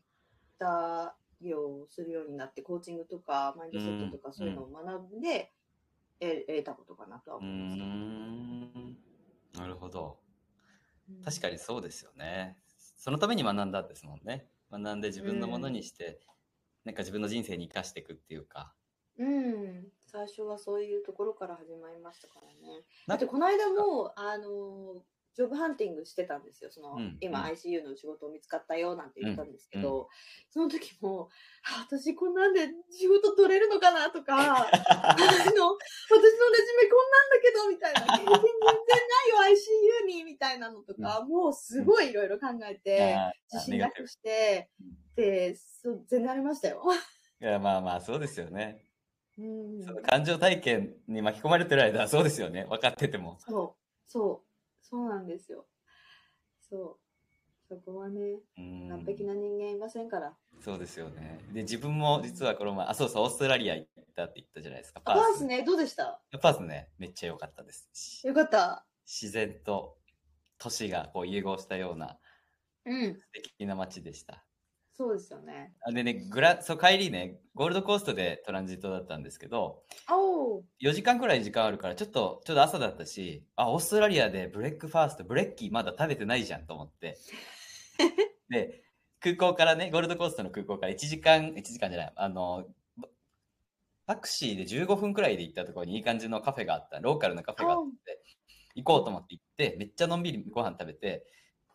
[0.58, 5.52] ター業をするようになってコーチングとかマインドセットとかうんそういうのを学んで、
[6.20, 7.76] え得たことかなとは思います。
[7.76, 8.96] ん。
[9.54, 10.18] なるほど。
[10.24, 10.30] うん
[11.24, 12.56] 確かにそうですよね。
[12.96, 14.48] そのために学んだんですもんね。
[14.70, 16.20] 学んで自分のものにして、
[16.84, 18.74] なんか自分の人生に生かしていくっていうか。
[19.18, 22.84] うん、最初はそういうところから始まりましたからね。
[23.06, 25.02] だなってこの間も、あの、
[25.40, 26.70] ジョブハンティングしてたんですよ。
[26.70, 30.06] その、うん今うん ICU の仕事見つかったよなんて言ったんですけど、うん
[30.50, 31.30] その時も、
[31.64, 38.42] あ私こんなんで仕事取れるのかなとか、 あの、私のレジュメこんなんだけど、みたいな、経験全然
[39.32, 39.56] ないよ
[40.04, 43.16] ICU に、みたいなのとか、もうすごいいろいろ考えて、
[43.50, 46.82] 自信なくしてうん、で、そう全然ありましたよ。
[47.40, 48.84] いや、まあまあ、そうですよね。
[49.38, 52.66] うんその感情体験に巻き込まれてる間はそうですよね。
[52.68, 53.38] 分かってても。
[53.38, 54.49] そう、そう、
[54.90, 55.66] そうなんですよ。
[56.68, 60.36] そう、そこはね、うん完璧な人間いませんから。
[60.60, 61.38] そうですよね。
[61.52, 65.00] で、自分も実はこの前、あ、そうそう、オーストラリア行ったって言ったじゃないですか。
[65.04, 66.20] あパースね、どうでした？
[66.40, 67.88] パースね、めっちゃ良かったです。
[67.92, 68.84] しよかった。
[69.06, 69.96] 自然と
[70.58, 72.18] 都市がこう融合したような
[72.84, 74.44] うん、素敵な街でした。
[75.00, 75.72] そうですよね。
[75.80, 87.16] あでね、グラ、そう、帰りね、ゴールドコーストでトランジットだったんですけど、おお、4時間くらい時間あるから、ちょっと、ちょうど朝だったし、あ、オーストラリアで breakfast、brekkie まだ食べてないじゃんと思って。
[88.50, 88.82] で、
[89.20, 92.66] 空港からね、ゴールドコーストの空港から1時間、1時間じゃない、あの、
[94.06, 98.20] バタクシーで15分くらいで行ったところにいい感じのカフェがあった、ローカルのカフェがあって、
[98.74, 101.24] 行こうと思って行って、めっちゃのんびりご飯食べて、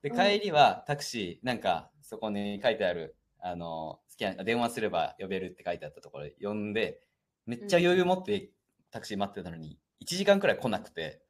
[0.06, 0.16] で、うん。
[0.16, 7.02] 帰りはタクシー、なんか、そこに書いてある、あの、スキャン、電話すれば呼べるって書いてあったところで呼んで、
[7.48, 8.52] めっちゃ余裕持って
[8.92, 11.22] タクシー待ってたのに、1時間くらい来なくて、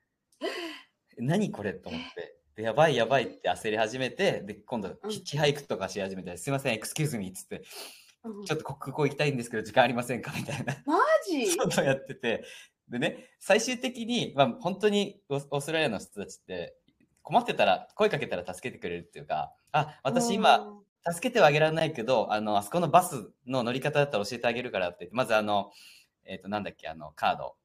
[1.17, 5.09] 何これと思って、でやばいやばいって焦り始めて、で、今度、うん。
[5.09, 7.63] ヒッチハイクとかし始めて、すいません、エクスキューズミーっつって、
[8.25, 8.45] うん。
[8.45, 10.75] ちょっとこ空港行きたいんですけど、時間ありませんかみたいな。
[10.85, 11.57] マジ？
[11.57, 12.43] ことをやってて、
[12.89, 16.75] でね、最終的に、まあ、本当にオーストラリアの人たちって、
[17.25, 25.71] 困ってたら、声かけたら助けてくれるっていうか、あ、私今、、助けてはあげられないけど、あの、あそこのバスの乗り方だったら教えてあげるからってまずあの、
[26.23, 27.55] えっ、と、なんだっけ、あの、カード。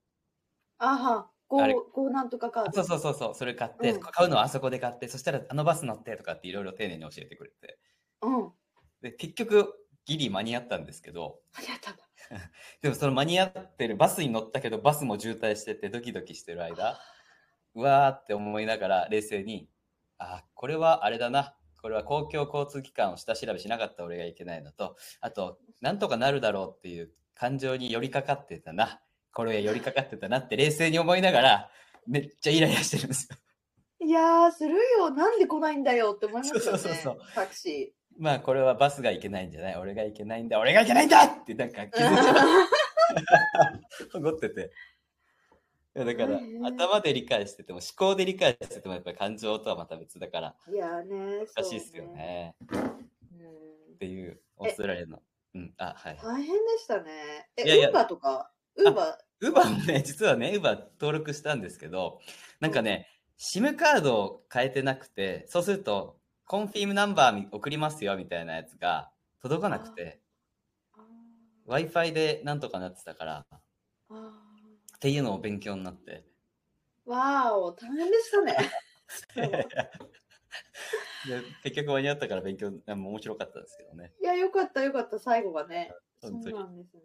[0.78, 2.82] あは、こう、こうなんとかカード。
[2.82, 7.78] そうそうそうそう、それ買って、うん買うのはあそこで買って、そしたらあのバス乗ってとかっていろいろ丁寧に教えてくれて。
[8.22, 8.52] うん。
[9.02, 9.74] で、結局、
[10.06, 11.94] ギリ間に合ったんですけど、ありがとう。
[12.82, 16.98] でもその間に合ってるバスに乗ったけど、バスも渋滞しててドキドキしてる間、
[17.74, 19.68] うわーって思いながら冷静に、
[20.18, 21.54] あ、これはあれだな。
[21.82, 29.00] これは公共交通機関を下調べしなかった俺がいけないのと、あと、なんとかなるだろうっていう感情に寄りかかってたな。
[29.32, 31.70] これへ寄りかかってたなって 冷静に思いながら、
[32.06, 33.36] めっちゃイライラしてるんですよ。
[34.06, 35.10] いやー、するよ。
[35.10, 36.60] なんで来ないんだよって思いますよね。
[36.62, 39.76] そうそうそうそうタクシまあこれはバスがいけないんじゃない？
[39.76, 44.20] 俺がいけないんだ俺がいけないんだってなんか気づいてー。
[44.20, 44.70] 怒ってて。
[45.96, 51.46] いやだから大変頭で理解してても思考で理解しててもやっぱり感情とはまた別だからいやーね。
[51.56, 52.54] 難しいですよね。
[52.70, 52.80] ね。
[53.94, 55.20] っていうオーストラリアの。
[55.54, 56.14] うん、あ、はい。
[56.14, 57.48] うん大変でしたね。
[57.56, 62.20] え、いやいやウーバーとか、ウーバウーバーもね、実はね、ウーバー登録したんですけど、
[62.60, 69.10] なんかね、SIM カードを変えてなくて、そうすると、コンフィームナンバー送りますよみたいなやつが
[69.42, 71.90] 届かなくて、ー。
[71.90, 73.46] Wi-Fi でなんとかなってたから、
[75.00, 76.26] っていうのを勉強になって。
[77.06, 78.54] わーお、大変でしたね。
[81.26, 84.12] で結局間に合ったから勉強、面白かったですけどね。
[84.20, 85.90] いや、よかったよかった、最後がね。
[86.20, 87.02] そうなんですね。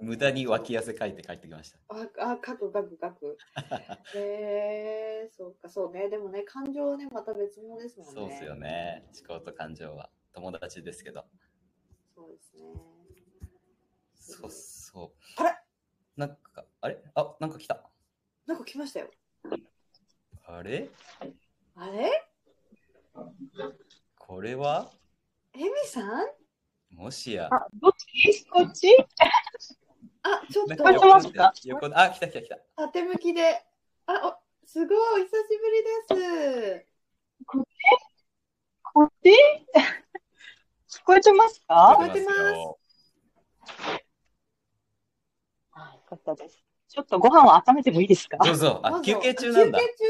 [0.00, 1.78] 無駄に脇汗かいて帰ってきました。
[1.88, 3.36] あ、あ、書く書く書く。
[4.16, 6.08] へえー、そうか、そうね。
[6.08, 8.20] でもね、感情はね、また別物ですもんね。
[8.22, 9.06] そうですよね。
[9.28, 11.26] 思考と感情は友達ですけど。
[12.14, 12.62] そうですね。
[14.14, 15.42] そうそう。
[15.42, 15.58] あれ？
[16.16, 16.98] なんか、あれ？
[17.14, 17.80] あ、なんか来た。
[18.44, 19.10] なんか来ましたよ。
[20.46, 20.90] あれ？
[21.76, 22.28] あれ？
[24.18, 24.90] これは？
[25.54, 26.06] エミさん？
[26.90, 27.48] もしや。
[27.52, 28.44] あ、どっち？
[28.50, 28.88] こっち？
[30.24, 32.58] あ、ちょっとなんか聞こえてますか横横あ、来た来た来た。
[32.76, 33.64] 縦向きで。
[34.06, 35.30] あ、お、すごい、お久し
[36.10, 36.86] ぶりです。
[37.46, 37.60] こ
[39.04, 39.30] っち？
[40.98, 41.96] 聞こえてますか？
[41.96, 42.78] 聞こえてますよ
[45.74, 46.58] あよかったです。
[46.92, 48.36] ちょっとご飯を温めてもいいですか？
[48.44, 48.80] どうぞ。
[48.82, 49.86] あ、休憩中なんだ休。
[49.86, 50.04] 憩中？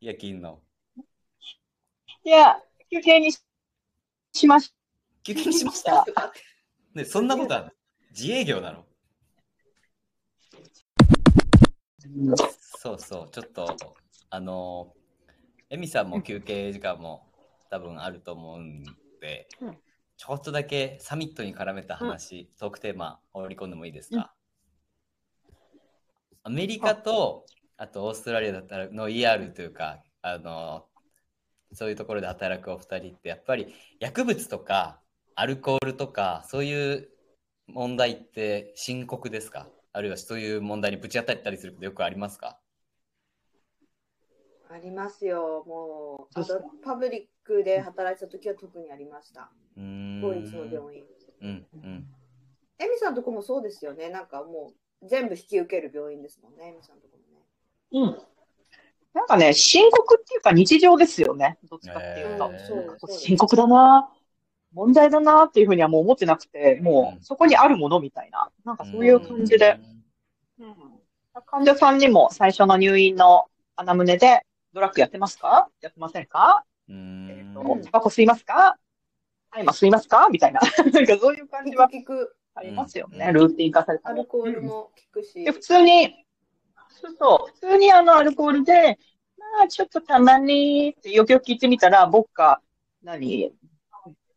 [0.00, 0.62] 夜勤の。
[2.24, 2.56] いや、
[2.90, 3.42] 休憩にし
[4.32, 4.72] しまし
[5.22, 6.06] 休憩しました？
[6.94, 7.76] ね、そんなことある
[8.10, 8.86] 自営業なの
[12.78, 13.30] そうそう。
[13.30, 13.76] ちょっと、
[14.30, 14.94] あの、
[15.68, 17.30] エミさんも休憩時間も
[17.70, 18.82] 多分あると思うん
[19.20, 19.78] で、うん
[20.20, 24.34] ちょっとだけサミットに絡めた話、トークテーマ放り込んでもいいですか、
[26.42, 30.86] アメリカと、あとオーストラリアだったらの ER というか、あの、
[31.72, 35.00] そういうところで働くお二人って、やっぱり薬物とか
[35.34, 37.08] アルコールとか、そういう
[37.66, 39.68] 問題って深刻ですか？
[39.92, 42.58] あるいはそういう問題にぶち当たったりすることよくありますか？
[44.70, 46.40] ありますよ、もう。
[46.40, 49.50] あと、パブリックで働いてた時は特にありました。
[49.76, 50.20] うーん。
[50.20, 51.04] ドイツの病院。
[51.40, 52.06] うんうん。
[52.78, 54.08] エミさんのとこもそうですよね。
[54.08, 57.18] なんかもう、全部引き受ける病院ですもんね、エミさんのとこ
[57.92, 58.14] もね。
[58.14, 58.22] うん。
[59.14, 61.58] なんかね、深刻っていうか日常ですよね。
[61.70, 62.50] どっちかっていうと。
[62.52, 62.66] えー
[62.98, 64.10] そう深刻だな、
[64.72, 69.78] 問題だなっていうふうにはもう思ってなくて、もうそこにあるものみたいな、なんかそういう感じで。
[70.58, 70.78] うん
[71.46, 73.46] 患者さんにも最初の入院の
[73.76, 75.68] 穴胸で、ドラッグやってますか？
[75.80, 76.64] やってませんか？
[76.88, 77.30] うーん。
[77.30, 78.76] えっ、うんと、タバコ吸いますか？
[79.52, 80.28] 大麻吸いますか？
[80.32, 80.60] みたいな。
[80.92, 83.26] なんかそういう感じは聞く、ありますよね。
[83.28, 83.34] うん。
[83.34, 85.44] ルーティン化されたアルコールも聞くし。
[85.44, 86.14] で、普通に、
[86.90, 88.98] そうそう、普通にあのアルコールで、
[89.38, 92.60] まあちょっとたまにってよくよく聞いてみたら、僕か、
[93.02, 93.52] 何、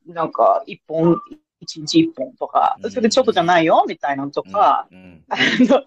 [0.06, 1.20] なんか一本、
[1.60, 2.92] 一日一本とか、うん。
[2.92, 3.84] それでちょっとじゃないよ？
[3.88, 5.24] みたいなのとか、うん。
[5.30, 5.84] あの、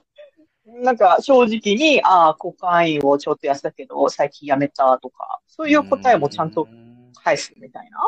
[0.83, 7.99] なんか正直に、ああ、コカインをちょっとやってたけど、最近やめたとか、そういう答えもちゃんとうん返すみたいな。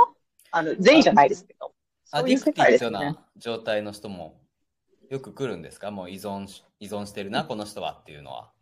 [0.51, 1.73] あの、全員じゃないですけど。
[2.13, 2.91] アディクティブ界ですね。
[2.91, 4.41] な状態の人も
[5.11, 5.91] よく来るんですか？
[5.91, 8.53] もう依存し依存してるな、この人はっていうのは。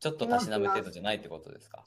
[0.00, 1.84] ちょっとたしなむ程度じゃないってことですか？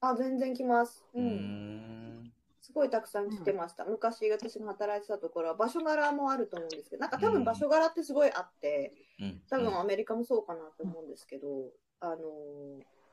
[0.00, 1.04] あ、全然来ます。
[1.14, 1.28] うーうん。
[1.28, 2.32] ん。
[2.60, 3.84] すごいたくさん来てました。
[3.84, 9.40] 昔私が働いてたところは場所柄もあると思うんですけど、なんか多分場所柄ってすごいあって、うん。
[9.50, 11.48] 多分アメリカもそうかなと思うんですけど、
[12.00, 12.18] あのー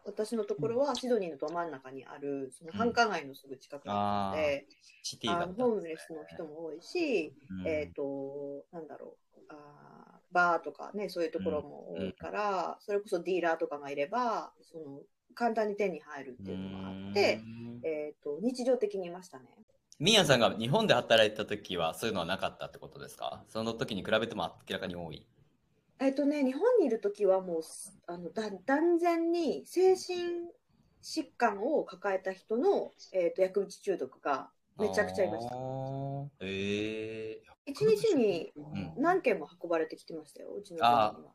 [0.06, 4.66] 私のところはシドニーのど真ん中にあるその繁華街のすぐ近くなので、
[5.04, 7.68] シティだあのホームレスの人も多いし、うん。
[7.68, 15.02] えっ、と、なんだろう、あーバーとかね、そういうところも多いから、それこそディーラーとかがいれば、その
[15.36, 17.82] 簡単に手に入るっていうのがあって、うん。
[17.84, 19.46] えっ、と、日常的にいましたね。
[20.00, 23.44] ミーヤさんが日本で働いてた時はそういうのはなかったってことですか？
[23.50, 25.28] その時に比べても明らかに多い。
[26.02, 30.50] えっ、とね、日本にいるときはもうすあのだ断然に精神
[31.04, 34.50] 疾患を抱えた人の、えー、と薬物中毒が
[34.80, 35.58] めちゃくちゃいましたあ。
[35.60, 41.32] ーええ一日にうん何件も運ばれてきてましたよ、うちの病院には。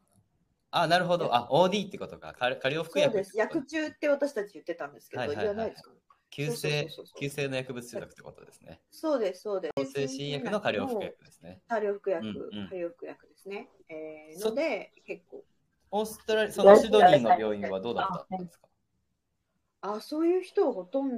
[0.73, 1.33] あ、なるほど。
[1.33, 2.35] あ、OD ってことか。
[2.37, 3.39] 過過量服薬そうです。
[3.39, 5.97] 薬中って私たち言ってたんですけど、はいはいはい言わないですかね。
[6.31, 8.81] 急そう性急性の薬物中毒ってことですね。
[8.91, 9.73] そうです、そうです。
[9.77, 11.63] 向精神薬の過量服薬ですね。
[11.69, 13.71] 過量服薬、うんうん過量服薬ですね。
[13.89, 15.45] えー、そので、結構。
[15.91, 18.69] オーストラリア、そのシドニーの病院はどうだったんですか？
[19.83, 21.11] あ、そういう人ほとん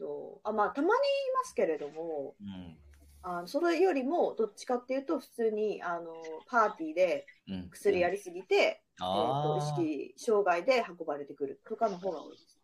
[0.00, 0.94] ど、あ、まあ、たまにい
[1.36, 2.78] ますけれども、うん。
[3.26, 6.14] あそれよりも、どっちかっていうと、普通に、あの、
[6.46, 12.58] パーティーでうん、薬やりすぎて、えー、あとー意識障害で運ばれてくるとかの方が多いです。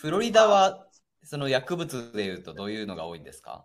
[0.00, 0.86] フロリダは
[1.24, 3.64] その薬物でいうとどういうのが多いんですか？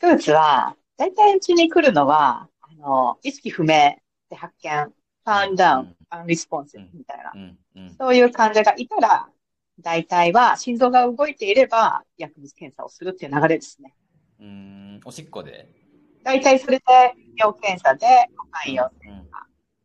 [0.00, 3.96] ブーツは、大体うちに来るのは、あの、意識不明
[4.28, 7.32] で発見、ファウンダウン、アンリスポンスみたいな。
[7.34, 7.58] う、ん。
[7.76, 7.96] うん。
[7.96, 9.28] そういう患者がいたら、
[9.80, 13.94] 大体は心臓が動いていれば薬物検査をするっていう流れですね。
[14.38, 15.00] うーん。
[15.04, 15.68] おしっこで、
[16.22, 16.84] 大体それで
[17.38, 18.06] 尿検査で
[18.36, 19.28] コカイン陽性うん、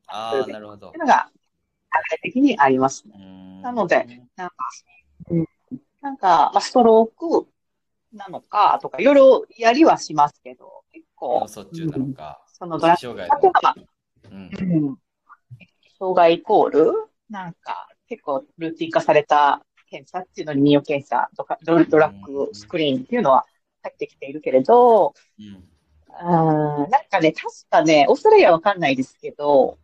[0.07, 3.61] ああなるほどっていうのが流れ的にありますね。
[3.61, 4.05] なので
[4.35, 4.55] なんか、
[5.29, 5.47] うん、
[6.01, 7.47] なんか、まあ、ストローク
[8.13, 13.51] なのかとか、いろいろやりはしますけど、結構脳、卒中なのか、そのドラッ障害グなの。
[13.51, 13.83] か、ってい
[14.31, 14.85] うん。
[14.87, 14.97] うん、
[15.99, 16.91] 障害イコール、
[17.29, 23.45] なんか、結構ルーティン化された検査っていうのに、尿検査とか、ドドラッグスクリーンっていうのは
[23.81, 25.69] 入ってきているけれど、うん。
[26.17, 29.77] うん、なんかね、確かね、オーストラリアはわかんないですけど、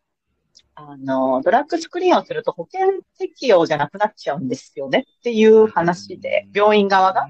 [0.76, 7.28] あの、ドラッグスクリーンをすると保険適用じゃなくなっちゃうんですよねっていう話で、病院側が、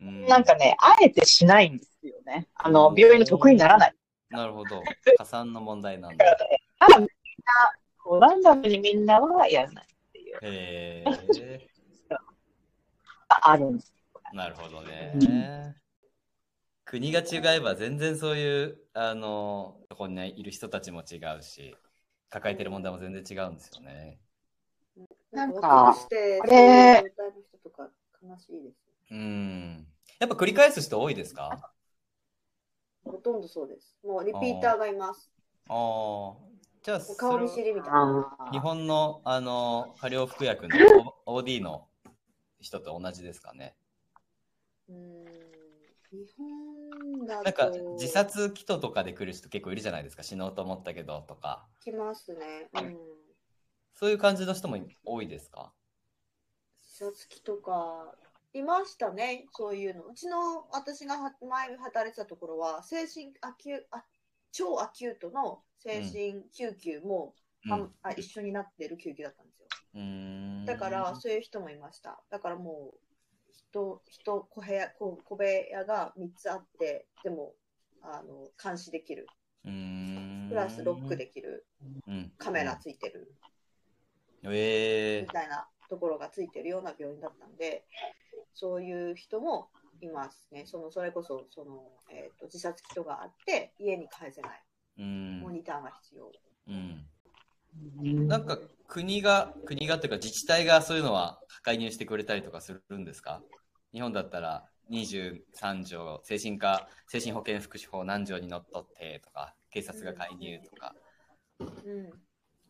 [0.00, 0.26] うん。
[0.26, 2.48] なんかね、あえてしないんですよね。
[2.54, 3.94] あの、病院の得意にならない。
[4.30, 4.82] なるほど。
[5.18, 6.24] 加算の問題なんだ。
[6.24, 7.08] かだらね、あみんな、
[8.02, 11.68] こうランダムにみんなはやらないっていう、へえ。
[13.28, 13.92] ああるんです。
[14.32, 15.74] なるほどね。
[16.84, 21.76] 国が違えば全然そういうあのとこにいる人たちも違うし
[22.30, 24.18] 抱えてる問題も全然違うんですよね。
[25.30, 27.88] なんかあれ状態の人とか
[28.22, 28.76] 悲しいです。
[29.10, 29.86] うん。
[30.18, 31.72] やっぱ繰り返す人多いですか？
[33.04, 33.96] ほとんどそうです。
[34.04, 35.30] もうリピーターがいます。
[35.68, 36.36] ああ。
[36.82, 38.36] じゃあ顔見知りみたいな。
[38.38, 41.88] あ日本のあの過量服薬の OD の
[42.60, 43.76] 人と同じですかね？
[44.88, 45.24] うーん
[46.10, 46.48] 日本
[47.26, 52.68] なんか自殺祈祷とかで来る人結構いるじゃないですか死のうと思ったけどとか来ますね。
[52.74, 52.96] うん。
[53.94, 55.72] そういう感じの人も多いですか？
[56.78, 58.14] 自殺鬼とか、
[58.52, 60.04] いましたね、そういうの。
[60.06, 64.04] うちの私がは前働いてたところは、精神アキュあ
[64.52, 67.34] 超アキュートの精神救急も、
[67.66, 69.66] うんあ一緒になってる救急だったんですよ。
[70.64, 72.22] だから、そういう人もいました。
[72.30, 72.98] だからもう、
[73.70, 77.54] 人、人、小部屋、小小部屋が3つあって、でも、
[78.02, 79.26] あの、監視できる。
[79.64, 81.66] うーんプラスロックできる。
[82.06, 83.34] うんカメラついてる。
[84.44, 87.84] えみたいなところがついてるような病院だったんで、
[88.54, 89.68] そういう人も
[90.00, 90.64] いますね。
[90.66, 96.32] そのそれこそその、えー、と自殺人があって、家に帰せない、ーうんモニターが必要。
[96.68, 103.42] うんーなんか国が国がっていうか自治体がそういうのは介入してくれたりとかするんですか？
[103.92, 110.94] 日本だったら23条精神科精神保健福祉法何条にのっとってとか警察が介入とか、
[111.60, 112.10] うん、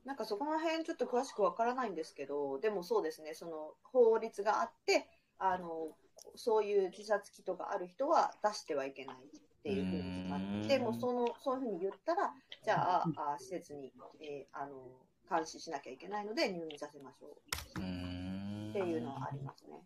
[0.04, 5.06] なんかそこの辺ちょっと詳しくわからないんですけど、でもそうですね、その法律があって、
[5.38, 5.88] あの
[6.34, 12.32] そういう自殺祈祷がある人は出してはいけないっていうふうに決まって、もうそのそういうふうに言ったら、
[12.64, 14.72] じゃあ、あ施設に、えーあの
[15.30, 17.30] 監視しなきゃいけないので入院させましょう。
[17.70, 19.76] っていうのはありますね。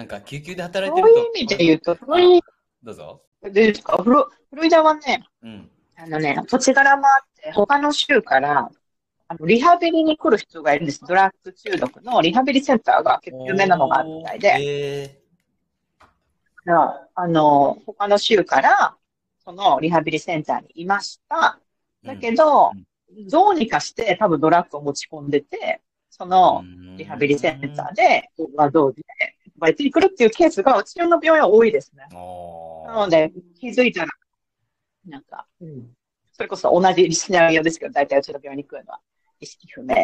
[0.00, 1.20] なんか救急で働いそうてると。
[1.20, 2.40] いう意味で言うと、フロリ
[2.82, 5.70] どうぞですかフロフロリダはね、うん。
[5.94, 8.70] あのね、土地柄もあって、他の州から、
[9.28, 11.04] あの、リハビリに来る人がいるんです。
[11.06, 15.20] ドラッグ中毒のリハビリセンターが結構有名なのがあるみたいで、え
[17.14, 18.96] あの、他の州から、
[19.44, 21.60] そのリハビリセンターにいました。
[22.04, 26.64] ーだけどうん、どうにかして多分ドラッグを持ち込んでて、その
[26.96, 29.02] リハビリセンターで、画像で、
[29.60, 32.04] バイトに来るっていうケースが、うちの病院は多いですね。
[32.10, 34.08] なので、気づいたら、
[35.06, 35.96] なんか、うん、
[36.32, 39.00] それこそ同じシナリオですけど、大体うちの病院に来るのは、
[39.38, 39.94] 意識不明、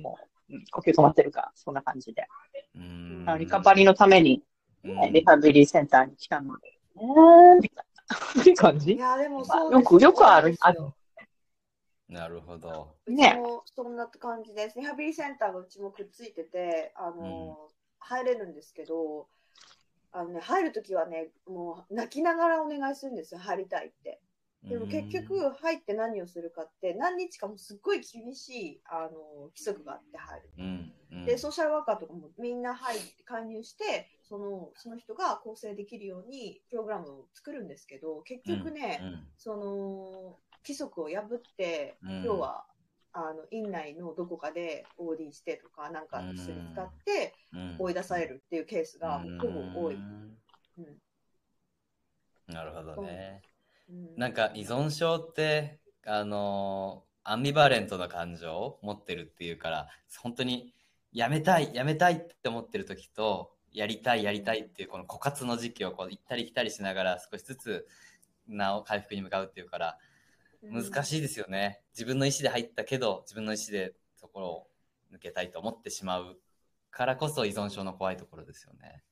[0.00, 0.18] も
[0.48, 2.26] う、うん呼吸止まってるか、そんな感じで。
[2.76, 2.82] うー
[3.34, 4.42] んリカバリーのために、
[4.84, 7.56] ねうんリハビリセンターに来たので、いな。
[8.40, 8.92] って感じ？
[8.92, 10.80] いや、でもまあそうよく、よくある、ある。
[12.08, 14.78] なるほどうちねもそんな感じです。
[14.78, 17.56] リハビリセンターがうちもくっついてて、あの、
[18.02, 19.28] 入れるんですけど、
[20.12, 24.20] あのね、入るときはね、もう泣きながらお願いするんですよ、入りたいって。
[24.64, 30.50] でも結局入って何をするかって何日かもすっごい厳しいあの規則があって入る。
[30.58, 30.92] うんうん
[31.26, 42.64] でソーシャルワーカーとかもみんな入って加入してそのその人が構成できるようにプログラムを作るんですけど結局ね、うんその規則を破って、うん要は
[43.12, 47.76] あの院内のどこかで OD してとかなんか薬使ってうん。
[47.78, 49.94] 追い出されるっていうケースがほぼ多い。
[49.94, 50.02] うん。
[50.78, 50.86] うん
[52.48, 53.40] なるほどね。
[53.88, 54.16] うん。
[54.16, 59.88] なんか依存症ってあのアンビバレントな感情を持ってるっていうから
[60.18, 60.74] 本当に
[61.12, 67.86] やめたいやめたいって思ってる時とやりたいやりたいっていうこの枯渇の時期をこう行ったり来たりしながら少しずつ
[68.48, 69.98] なお回復に向かうっていうから
[70.62, 71.82] 難しいですよね。
[71.92, 74.66] 自分の意思で入ったけど自分の意思でそこを
[75.12, 76.38] 抜けたいと思ってしまう
[76.90, 79.02] からこそ依存症の怖いところですよね。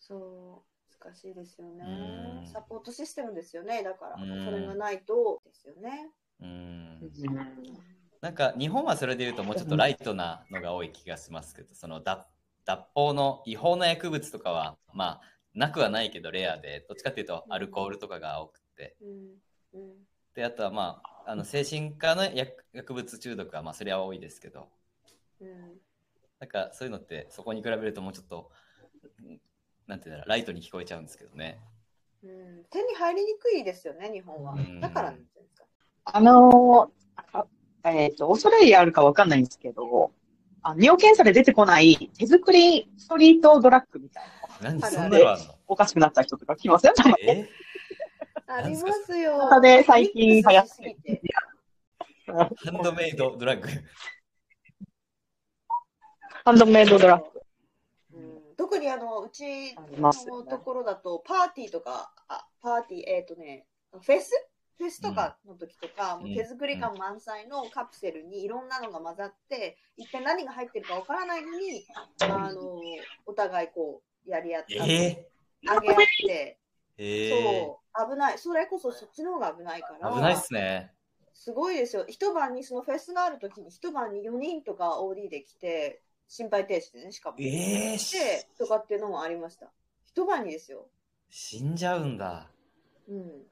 [0.00, 1.84] そう難しいですよね。
[1.84, 2.46] うん。
[2.46, 3.82] サポートシステムですよね。
[3.82, 4.44] だからうん。
[4.44, 6.10] それがないとですよね。
[6.40, 6.48] うん。
[6.48, 7.78] うん。
[8.20, 12.24] なんか日本はそれで言うともうちょっとライトなのが多い気がしますけど、その脱
[12.64, 15.20] 脱法の違法な薬物とかはまあ
[15.54, 19.80] なくはないけどレアで、どっちかっていうとアルコールとかが多くて、うん。
[19.80, 19.92] うん
[20.34, 24.68] であとはまああの精神科の薬薬物中毒はまあそれは多いですけど、
[25.40, 25.48] うん
[26.40, 28.50] なんかそういうのってそこに比べるともうちょっと
[29.20, 29.40] うん
[29.86, 31.60] なんていうんだろうライトに聞こえちゃうんですけどね。
[32.22, 34.80] うん手に入りにくいですよね日本はうん。
[34.80, 35.20] だからなん。
[36.06, 36.90] あの
[37.32, 37.46] あ
[37.84, 40.10] えっ、と、オーストラリアあるかわかんないんですけど、
[40.62, 44.24] あ尿検査で出てこない手作りストリートドラッグみたい
[44.62, 44.70] な。
[44.70, 46.94] 何そんなのおかしくなった人とか来ますよ。
[47.22, 47.46] え？
[48.46, 49.60] ありますよ。
[49.60, 51.22] で最近流行って
[52.26, 53.68] ハンドメイドドラッグ。
[56.44, 57.40] ハンドメイドドラッグ。
[58.14, 58.56] うん。
[58.56, 64.30] 特にあのうちのところだとパーティーとかあパーティーえっ、とねフェス？
[64.76, 66.22] フェスとかの時とか、ん。
[66.22, 71.86] もう手作り感満載のカプセルにいろんなのが混ざって一体何が入ってるかわからないのに
[72.20, 72.80] あの
[73.24, 75.28] お互いこうやり合って、え
[75.68, 76.58] あげ合って、
[76.98, 80.92] そう危ないそれこそそっちの方が危ないからー、危ないっすね。
[81.32, 82.04] すごいですよ。
[82.08, 87.36] 一晩にそのフェスがあるときに一晩に4人とか OD で来て、心肺停止でね、しかも。
[87.40, 89.70] えー、しで、とかっていうのもありました。
[90.04, 90.86] 一晩にですよ。
[91.28, 92.48] 死んじゃうんだ。
[93.08, 93.42] うん。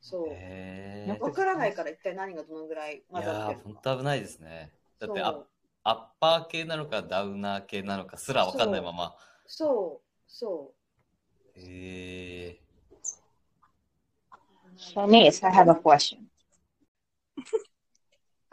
[0.00, 0.28] そう。
[0.30, 3.90] えーわからないから一体何がどのぐらいいやー、混ざってる本のか。
[3.96, 4.72] 当危ないですね。
[4.98, 5.44] だってア
[5.82, 9.14] アッパー系なのかダウナー系なのかすら分かんないまま。
[9.46, 10.79] そう、そえ
[11.68, 12.50] Yeah.
[14.78, 16.28] Shanice, I have a question.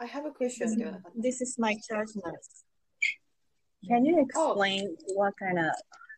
[0.00, 0.68] I have a question.
[0.86, 2.08] Um, this is, this is my charge.
[3.86, 5.14] Can you explain oh.
[5.14, 5.72] what kind of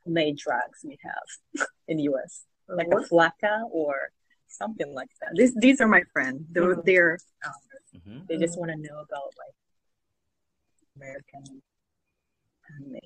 [0.07, 2.45] made drugs we have in the US?
[2.69, 3.05] Like what?
[3.05, 4.11] a flaca or
[4.49, 5.31] something like that.
[5.35, 6.43] These these are my friends.
[6.51, 6.81] They're, mm-hmm.
[6.85, 7.53] they're um,
[7.97, 8.19] mm-hmm.
[8.29, 9.57] they just want to know about like
[10.97, 11.63] American,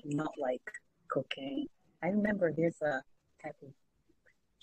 [0.05, 0.61] not like
[1.11, 1.67] cocaine.
[2.03, 3.01] I remember there's a
[3.45, 3.69] type of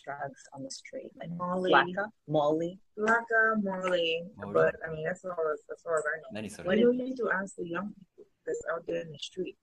[0.04, 4.24] drugs on the street, like Molly, Laka, Molly, Laka, Molly.
[4.36, 4.52] Molly.
[4.52, 5.36] But I mean, that's all.
[5.68, 6.48] That's all I know.
[6.64, 9.56] What do you need to ask the young people that's out there in the street?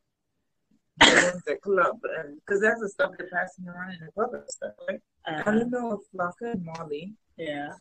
[0.99, 4.99] the club, because that's the stuff they're passing around in the club and stuff, right?
[5.25, 7.13] Uh, I don't know if Laka and Molly.
[7.37, 7.71] Yeah.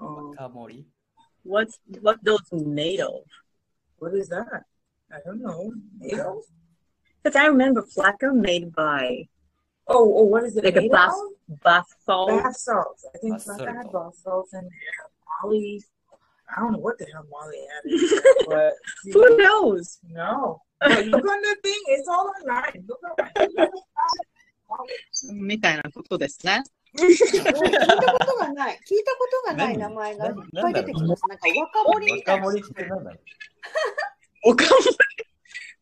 [0.00, 0.86] Um, Molly.
[1.42, 3.24] What's what those made of?
[3.98, 4.64] What is that?
[5.12, 5.74] I don't know.
[5.98, 6.42] Made of?
[7.22, 9.28] Because I remember Flacco made by
[9.87, 10.63] Oh, oh, what is it?
[10.63, 11.13] like a made bath
[11.49, 11.61] of?
[11.63, 12.29] bath salt.
[12.29, 13.05] Bath salts.
[13.13, 13.93] I think Bath Laka had salt.
[13.93, 14.69] bath salts in there.
[15.43, 15.83] Molly,
[16.55, 17.97] I don't know what the hell Molly had in
[18.49, 18.73] there,
[19.03, 19.99] but Who knows?
[20.03, 20.61] No.
[20.79, 22.85] But look on the thing, it's all online.
[22.87, 23.69] Look online.
[25.33, 26.61] みたいなことですね。
[26.97, 27.59] 聞いたこ
[28.19, 31.23] とがない、聞いたことがない名前がいっぱい出てきます。
[31.27, 32.45] なんか若森みたいな。
[32.45, 33.19] 若森って何だろう
[34.51, 34.65] おか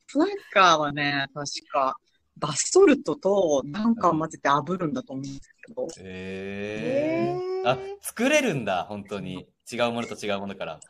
[0.08, 1.96] フラッカーはね、確か
[2.43, 5.87] バスソルトとなんか混ぜて炙るんだと思うんですけど。
[6.01, 10.81] えー、へーあ作れるんだ本当に違うものと違うものから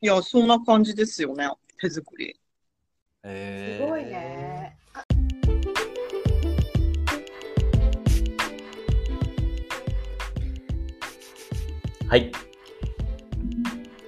[0.00, 1.48] いや、そんな感じですよね。
[1.80, 2.36] 手作り。
[3.22, 4.76] えすごいね。
[12.08, 12.32] はい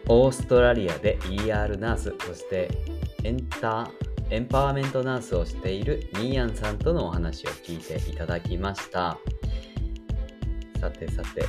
[0.09, 2.69] オーストラリアで ER ナースそして
[3.23, 3.89] エンタ
[4.31, 9.19] エンパワーメントナースをしているミーヤンさんとのお話を聞いていただきました
[10.81, 11.45] さてさて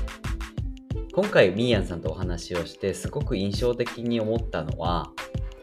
[1.13, 5.11] 今回ミーヤンさんとお話をしてすごく印象的に思ったのは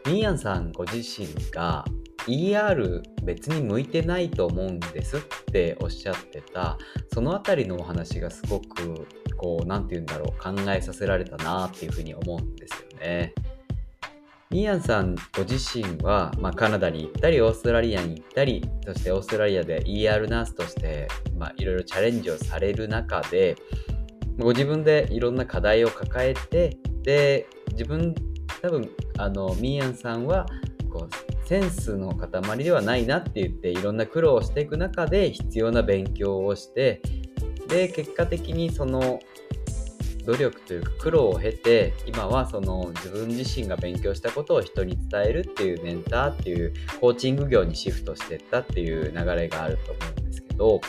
[0.05, 1.85] ミーヤンさんご自身が
[2.27, 6.77] ER 別に向いてないと思うんですっておっしゃってた
[7.13, 9.07] そのあたりのお話がすごく
[9.37, 13.33] こう何て言うんだろう考えさせられたなっていうふうに思うんですよね。
[14.53, 21.07] ミアンさんご自身は、まあ、カナダに行ったりオーストラリアに行ったりそしてオーストラリアで ER ナースとして
[21.57, 23.55] いろいろチャレンジをされる中で
[24.37, 28.13] ご自分でいろんな課題を抱えてで自分
[28.61, 30.45] 多分あのミーアンさんは
[30.87, 37.01] こうセンスの塊ではないなって言っていろんな苦労をしていく中で必要な勉強をして
[37.69, 39.17] で結果的にその
[40.23, 50.81] 努力というか苦労を経て今はその自分自身が勉強したことを人に伝えるっていうメンターっていうコーチング業にシフトしていったっていう流れがあると思うんですけど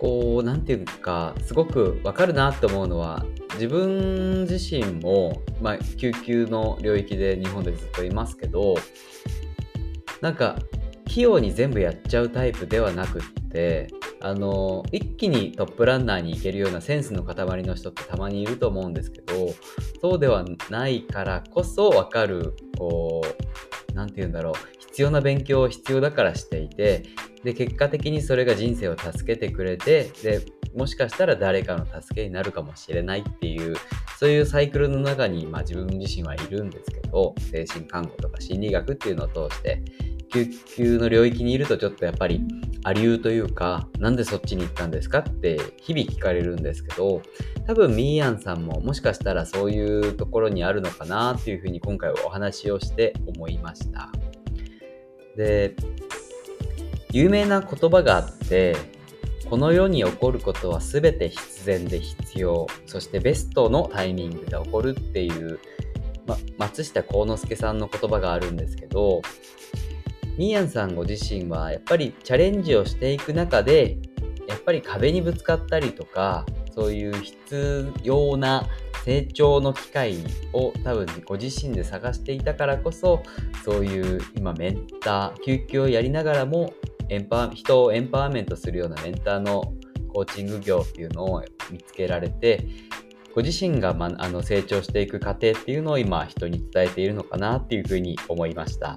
[0.00, 8.74] こう何て言うかすごくわかるなって思うのは自分自身も、まあ、救急の領域で日本でずっといますけど
[10.20, 10.58] なんか
[11.06, 13.88] 器用に全部やっちゃうタイプではなくって
[14.24, 19.50] あの一気にトップランナーに行けるようなセンスの塊の人ってたまにいると思うんですけど
[20.00, 27.02] そうではないからこそ分かるこう何て言うんだろう必要な勉強を必要だからしていて
[27.42, 30.40] で結果的にそれが人生を助けてくれてで
[30.74, 33.76] もしかしたら誰かの助けになるかもしれないっていう
[34.18, 39.82] そういうサイクルの中に、まあ、自分自身はいるんですけど精神看護とか心理学っていうのを通して
[40.34, 42.40] 救急の領域にいるとちょっとやっぱり
[42.82, 47.22] ありうというか、なんでそっちに行ったんですかって日々聞かれるんですけど、
[47.68, 54.10] 多分ミーヤンさんももしかしたらそういうところにあるのかなっていうふうに今回はお話をして思いました。
[55.36, 55.76] で、
[57.12, 58.74] 有名な言葉があって、
[59.48, 65.60] この世に起こることは全て必然で必要、そしてベストのタイミングで起こるっていう、
[66.26, 69.22] ま、松下幸之助さんの言葉があるんですけど、
[70.36, 73.98] ミーヤンさんご自身はやっぱりチャレンジをしていく中で
[74.48, 78.66] やっぱり壁にぶつかったりとかそういう必要な
[79.04, 80.16] 成長の機会
[80.52, 83.22] を多分ご自身で探していたからこそ
[83.64, 86.72] そういう今メンター救急をやりながらも
[87.10, 89.74] エンパ人をエンパワーメントするようなメンターの
[90.08, 92.66] コーチング業っていうのを見つけられて
[93.34, 98.96] ご自身が、ま、あの成長していく過程っていうのを今人に伝えているのかなっていうふうに思いました。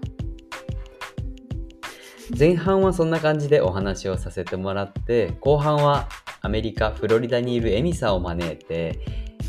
[2.37, 6.09] 前半はそんな感じでお話をさせてもらって後半は
[6.41, 8.99] アメリカフロリダにいるエミさを招いて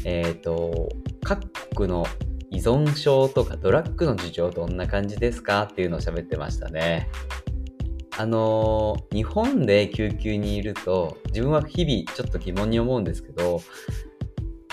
[0.04, 0.88] えっ、ー、と
[1.22, 2.06] 各国の
[2.50, 7.08] 依存症とかドラッグの事情どんな感じですかっていうのを喋ってましたね。
[8.16, 13.60] あのー、日本で救急にいると自分は日々ちょっと疑問に思うんですけど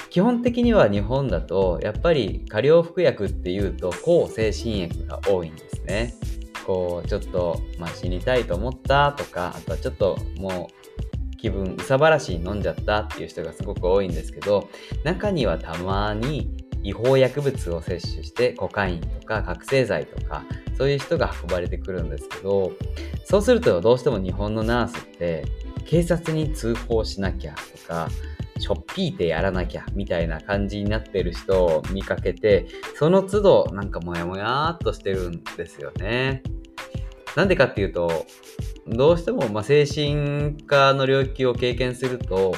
[0.10, 6.16] 基本的には日本だとやっぱり過量服薬っていうと抗精神薬が多いんですね。
[6.66, 14.70] こうちょっと、まあ、死にたいと思ったとかあとはちょっともう気分うさばらしに飲んじゃったっていう人がすごく多いんですけど
[15.04, 16.50] 中にはたまに
[16.84, 20.44] 違法薬物を摂取してコカインとか覚醒剤とか
[20.78, 22.72] そういう人が運ばれてくるんですけど
[23.24, 25.46] そうするとどうしても日本のナースって
[25.86, 28.10] 警察に通報しなきゃとか
[28.60, 36.42] ちょっぴいてやらなきゃみたいな感じになってる人を見かけてその都度なんかモヤモヤっとしてるんですよね。
[37.36, 38.26] なんでかっていうと、
[38.88, 42.56] どうしてもま精神科の領域を経験すると、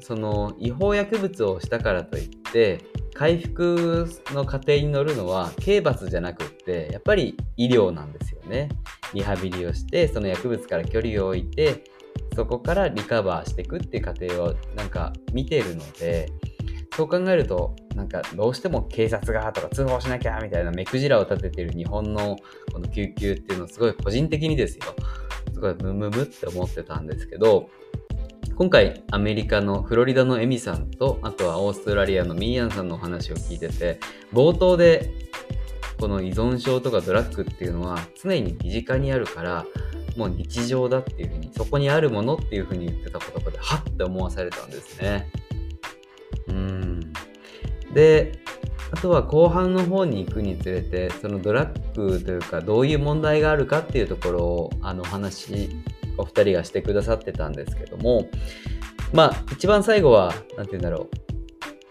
[0.00, 2.84] その違法薬物をしたからといって、
[3.14, 8.68] 回復の過程に乗るのは刑罰じゃなくってやっぱり医療なんですよね。
[9.14, 11.84] リハビリをしてその薬物から距離を置いて
[12.34, 16.30] そこからリカバーしていくっていう過程をなんか見てるので
[16.96, 22.36] そう考えるとなんかどうしても警察がとか通報しなきゃみたいな目くじらを立ててる日本の
[22.72, 24.84] この救急っていうのすごい個人的にですよ。
[25.52, 27.68] すごいムムムって思ってたんですけど
[28.56, 33.98] 今回アメリカのフロリダのエミさんとあとはオーストラリアのミーヤンさんのお話を聞いてて
[34.32, 35.10] 冒頭で
[35.98, 39.66] この依存症とかドラッグっていうのは常に身近にあるから
[40.16, 45.30] もう日常だっていうふうにそこにあるものっていうふうに言ってた言葉ではって思わされたんですね。
[46.48, 47.00] うん
[47.94, 48.32] で
[48.90, 55.70] あとは後半の方に行くにつれてそのドラッグというかどういう問題があるかっていうところをあのお話
[56.18, 58.28] お二人がしてくださってたんですけども
[59.14, 61.16] まあ一番最後は何て言うんだろう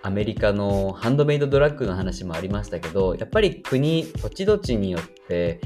[0.04, 5.60] アメリカのハンドメイドドラッグの話もありましたけどやっぱり国土地土地によって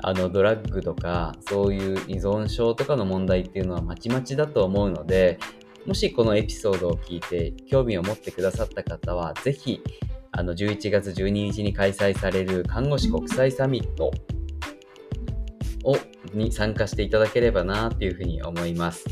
[0.00, 5.38] あのドラッグとかそういう依存症とかの問題っていうのはまちまちだと思うので
[5.88, 9.80] もしこのエピソードを聞いて興味を持ってくださった方は、ぜひ、
[10.32, 14.12] あの、11月12日に開催される看護師国際サミット
[15.84, 15.96] を
[16.34, 19.06] に参加していただければなっていうふうに思います。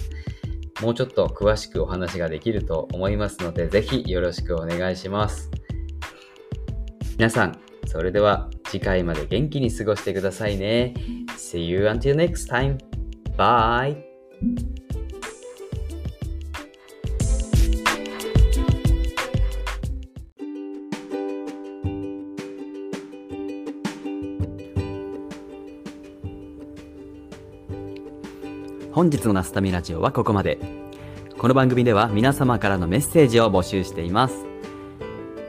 [0.82, 5.50] もうちょっと詳しくお話ができると思いますので、ぜひよろしくお願いします。
[7.16, 10.94] 皆さん、それでは次回まで元気に過ごしてくださいね。
[11.36, 12.78] See you until next time.
[13.36, 13.96] Bye!
[28.92, 30.58] 本日のナスタミラジオはここまで。
[31.38, 34.55] この番組では皆様からのメッセージを募集しています。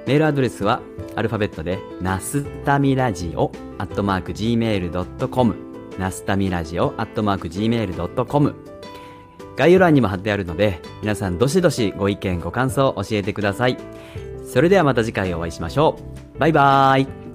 [0.07, 0.81] メールアドレスは
[1.17, 5.55] アルファベットでナスタミラジオアットマーク Gmail.com
[5.99, 8.55] ナスタミラジオアットマーク Gmail.com
[9.57, 13.77] 概要欄にも貼ってあるので皆さんどしどしご意見ご感想を教えてください。
[14.45, 15.99] それではまた次回お会いしましょ
[16.35, 16.39] う。
[16.39, 17.26] バイバーイ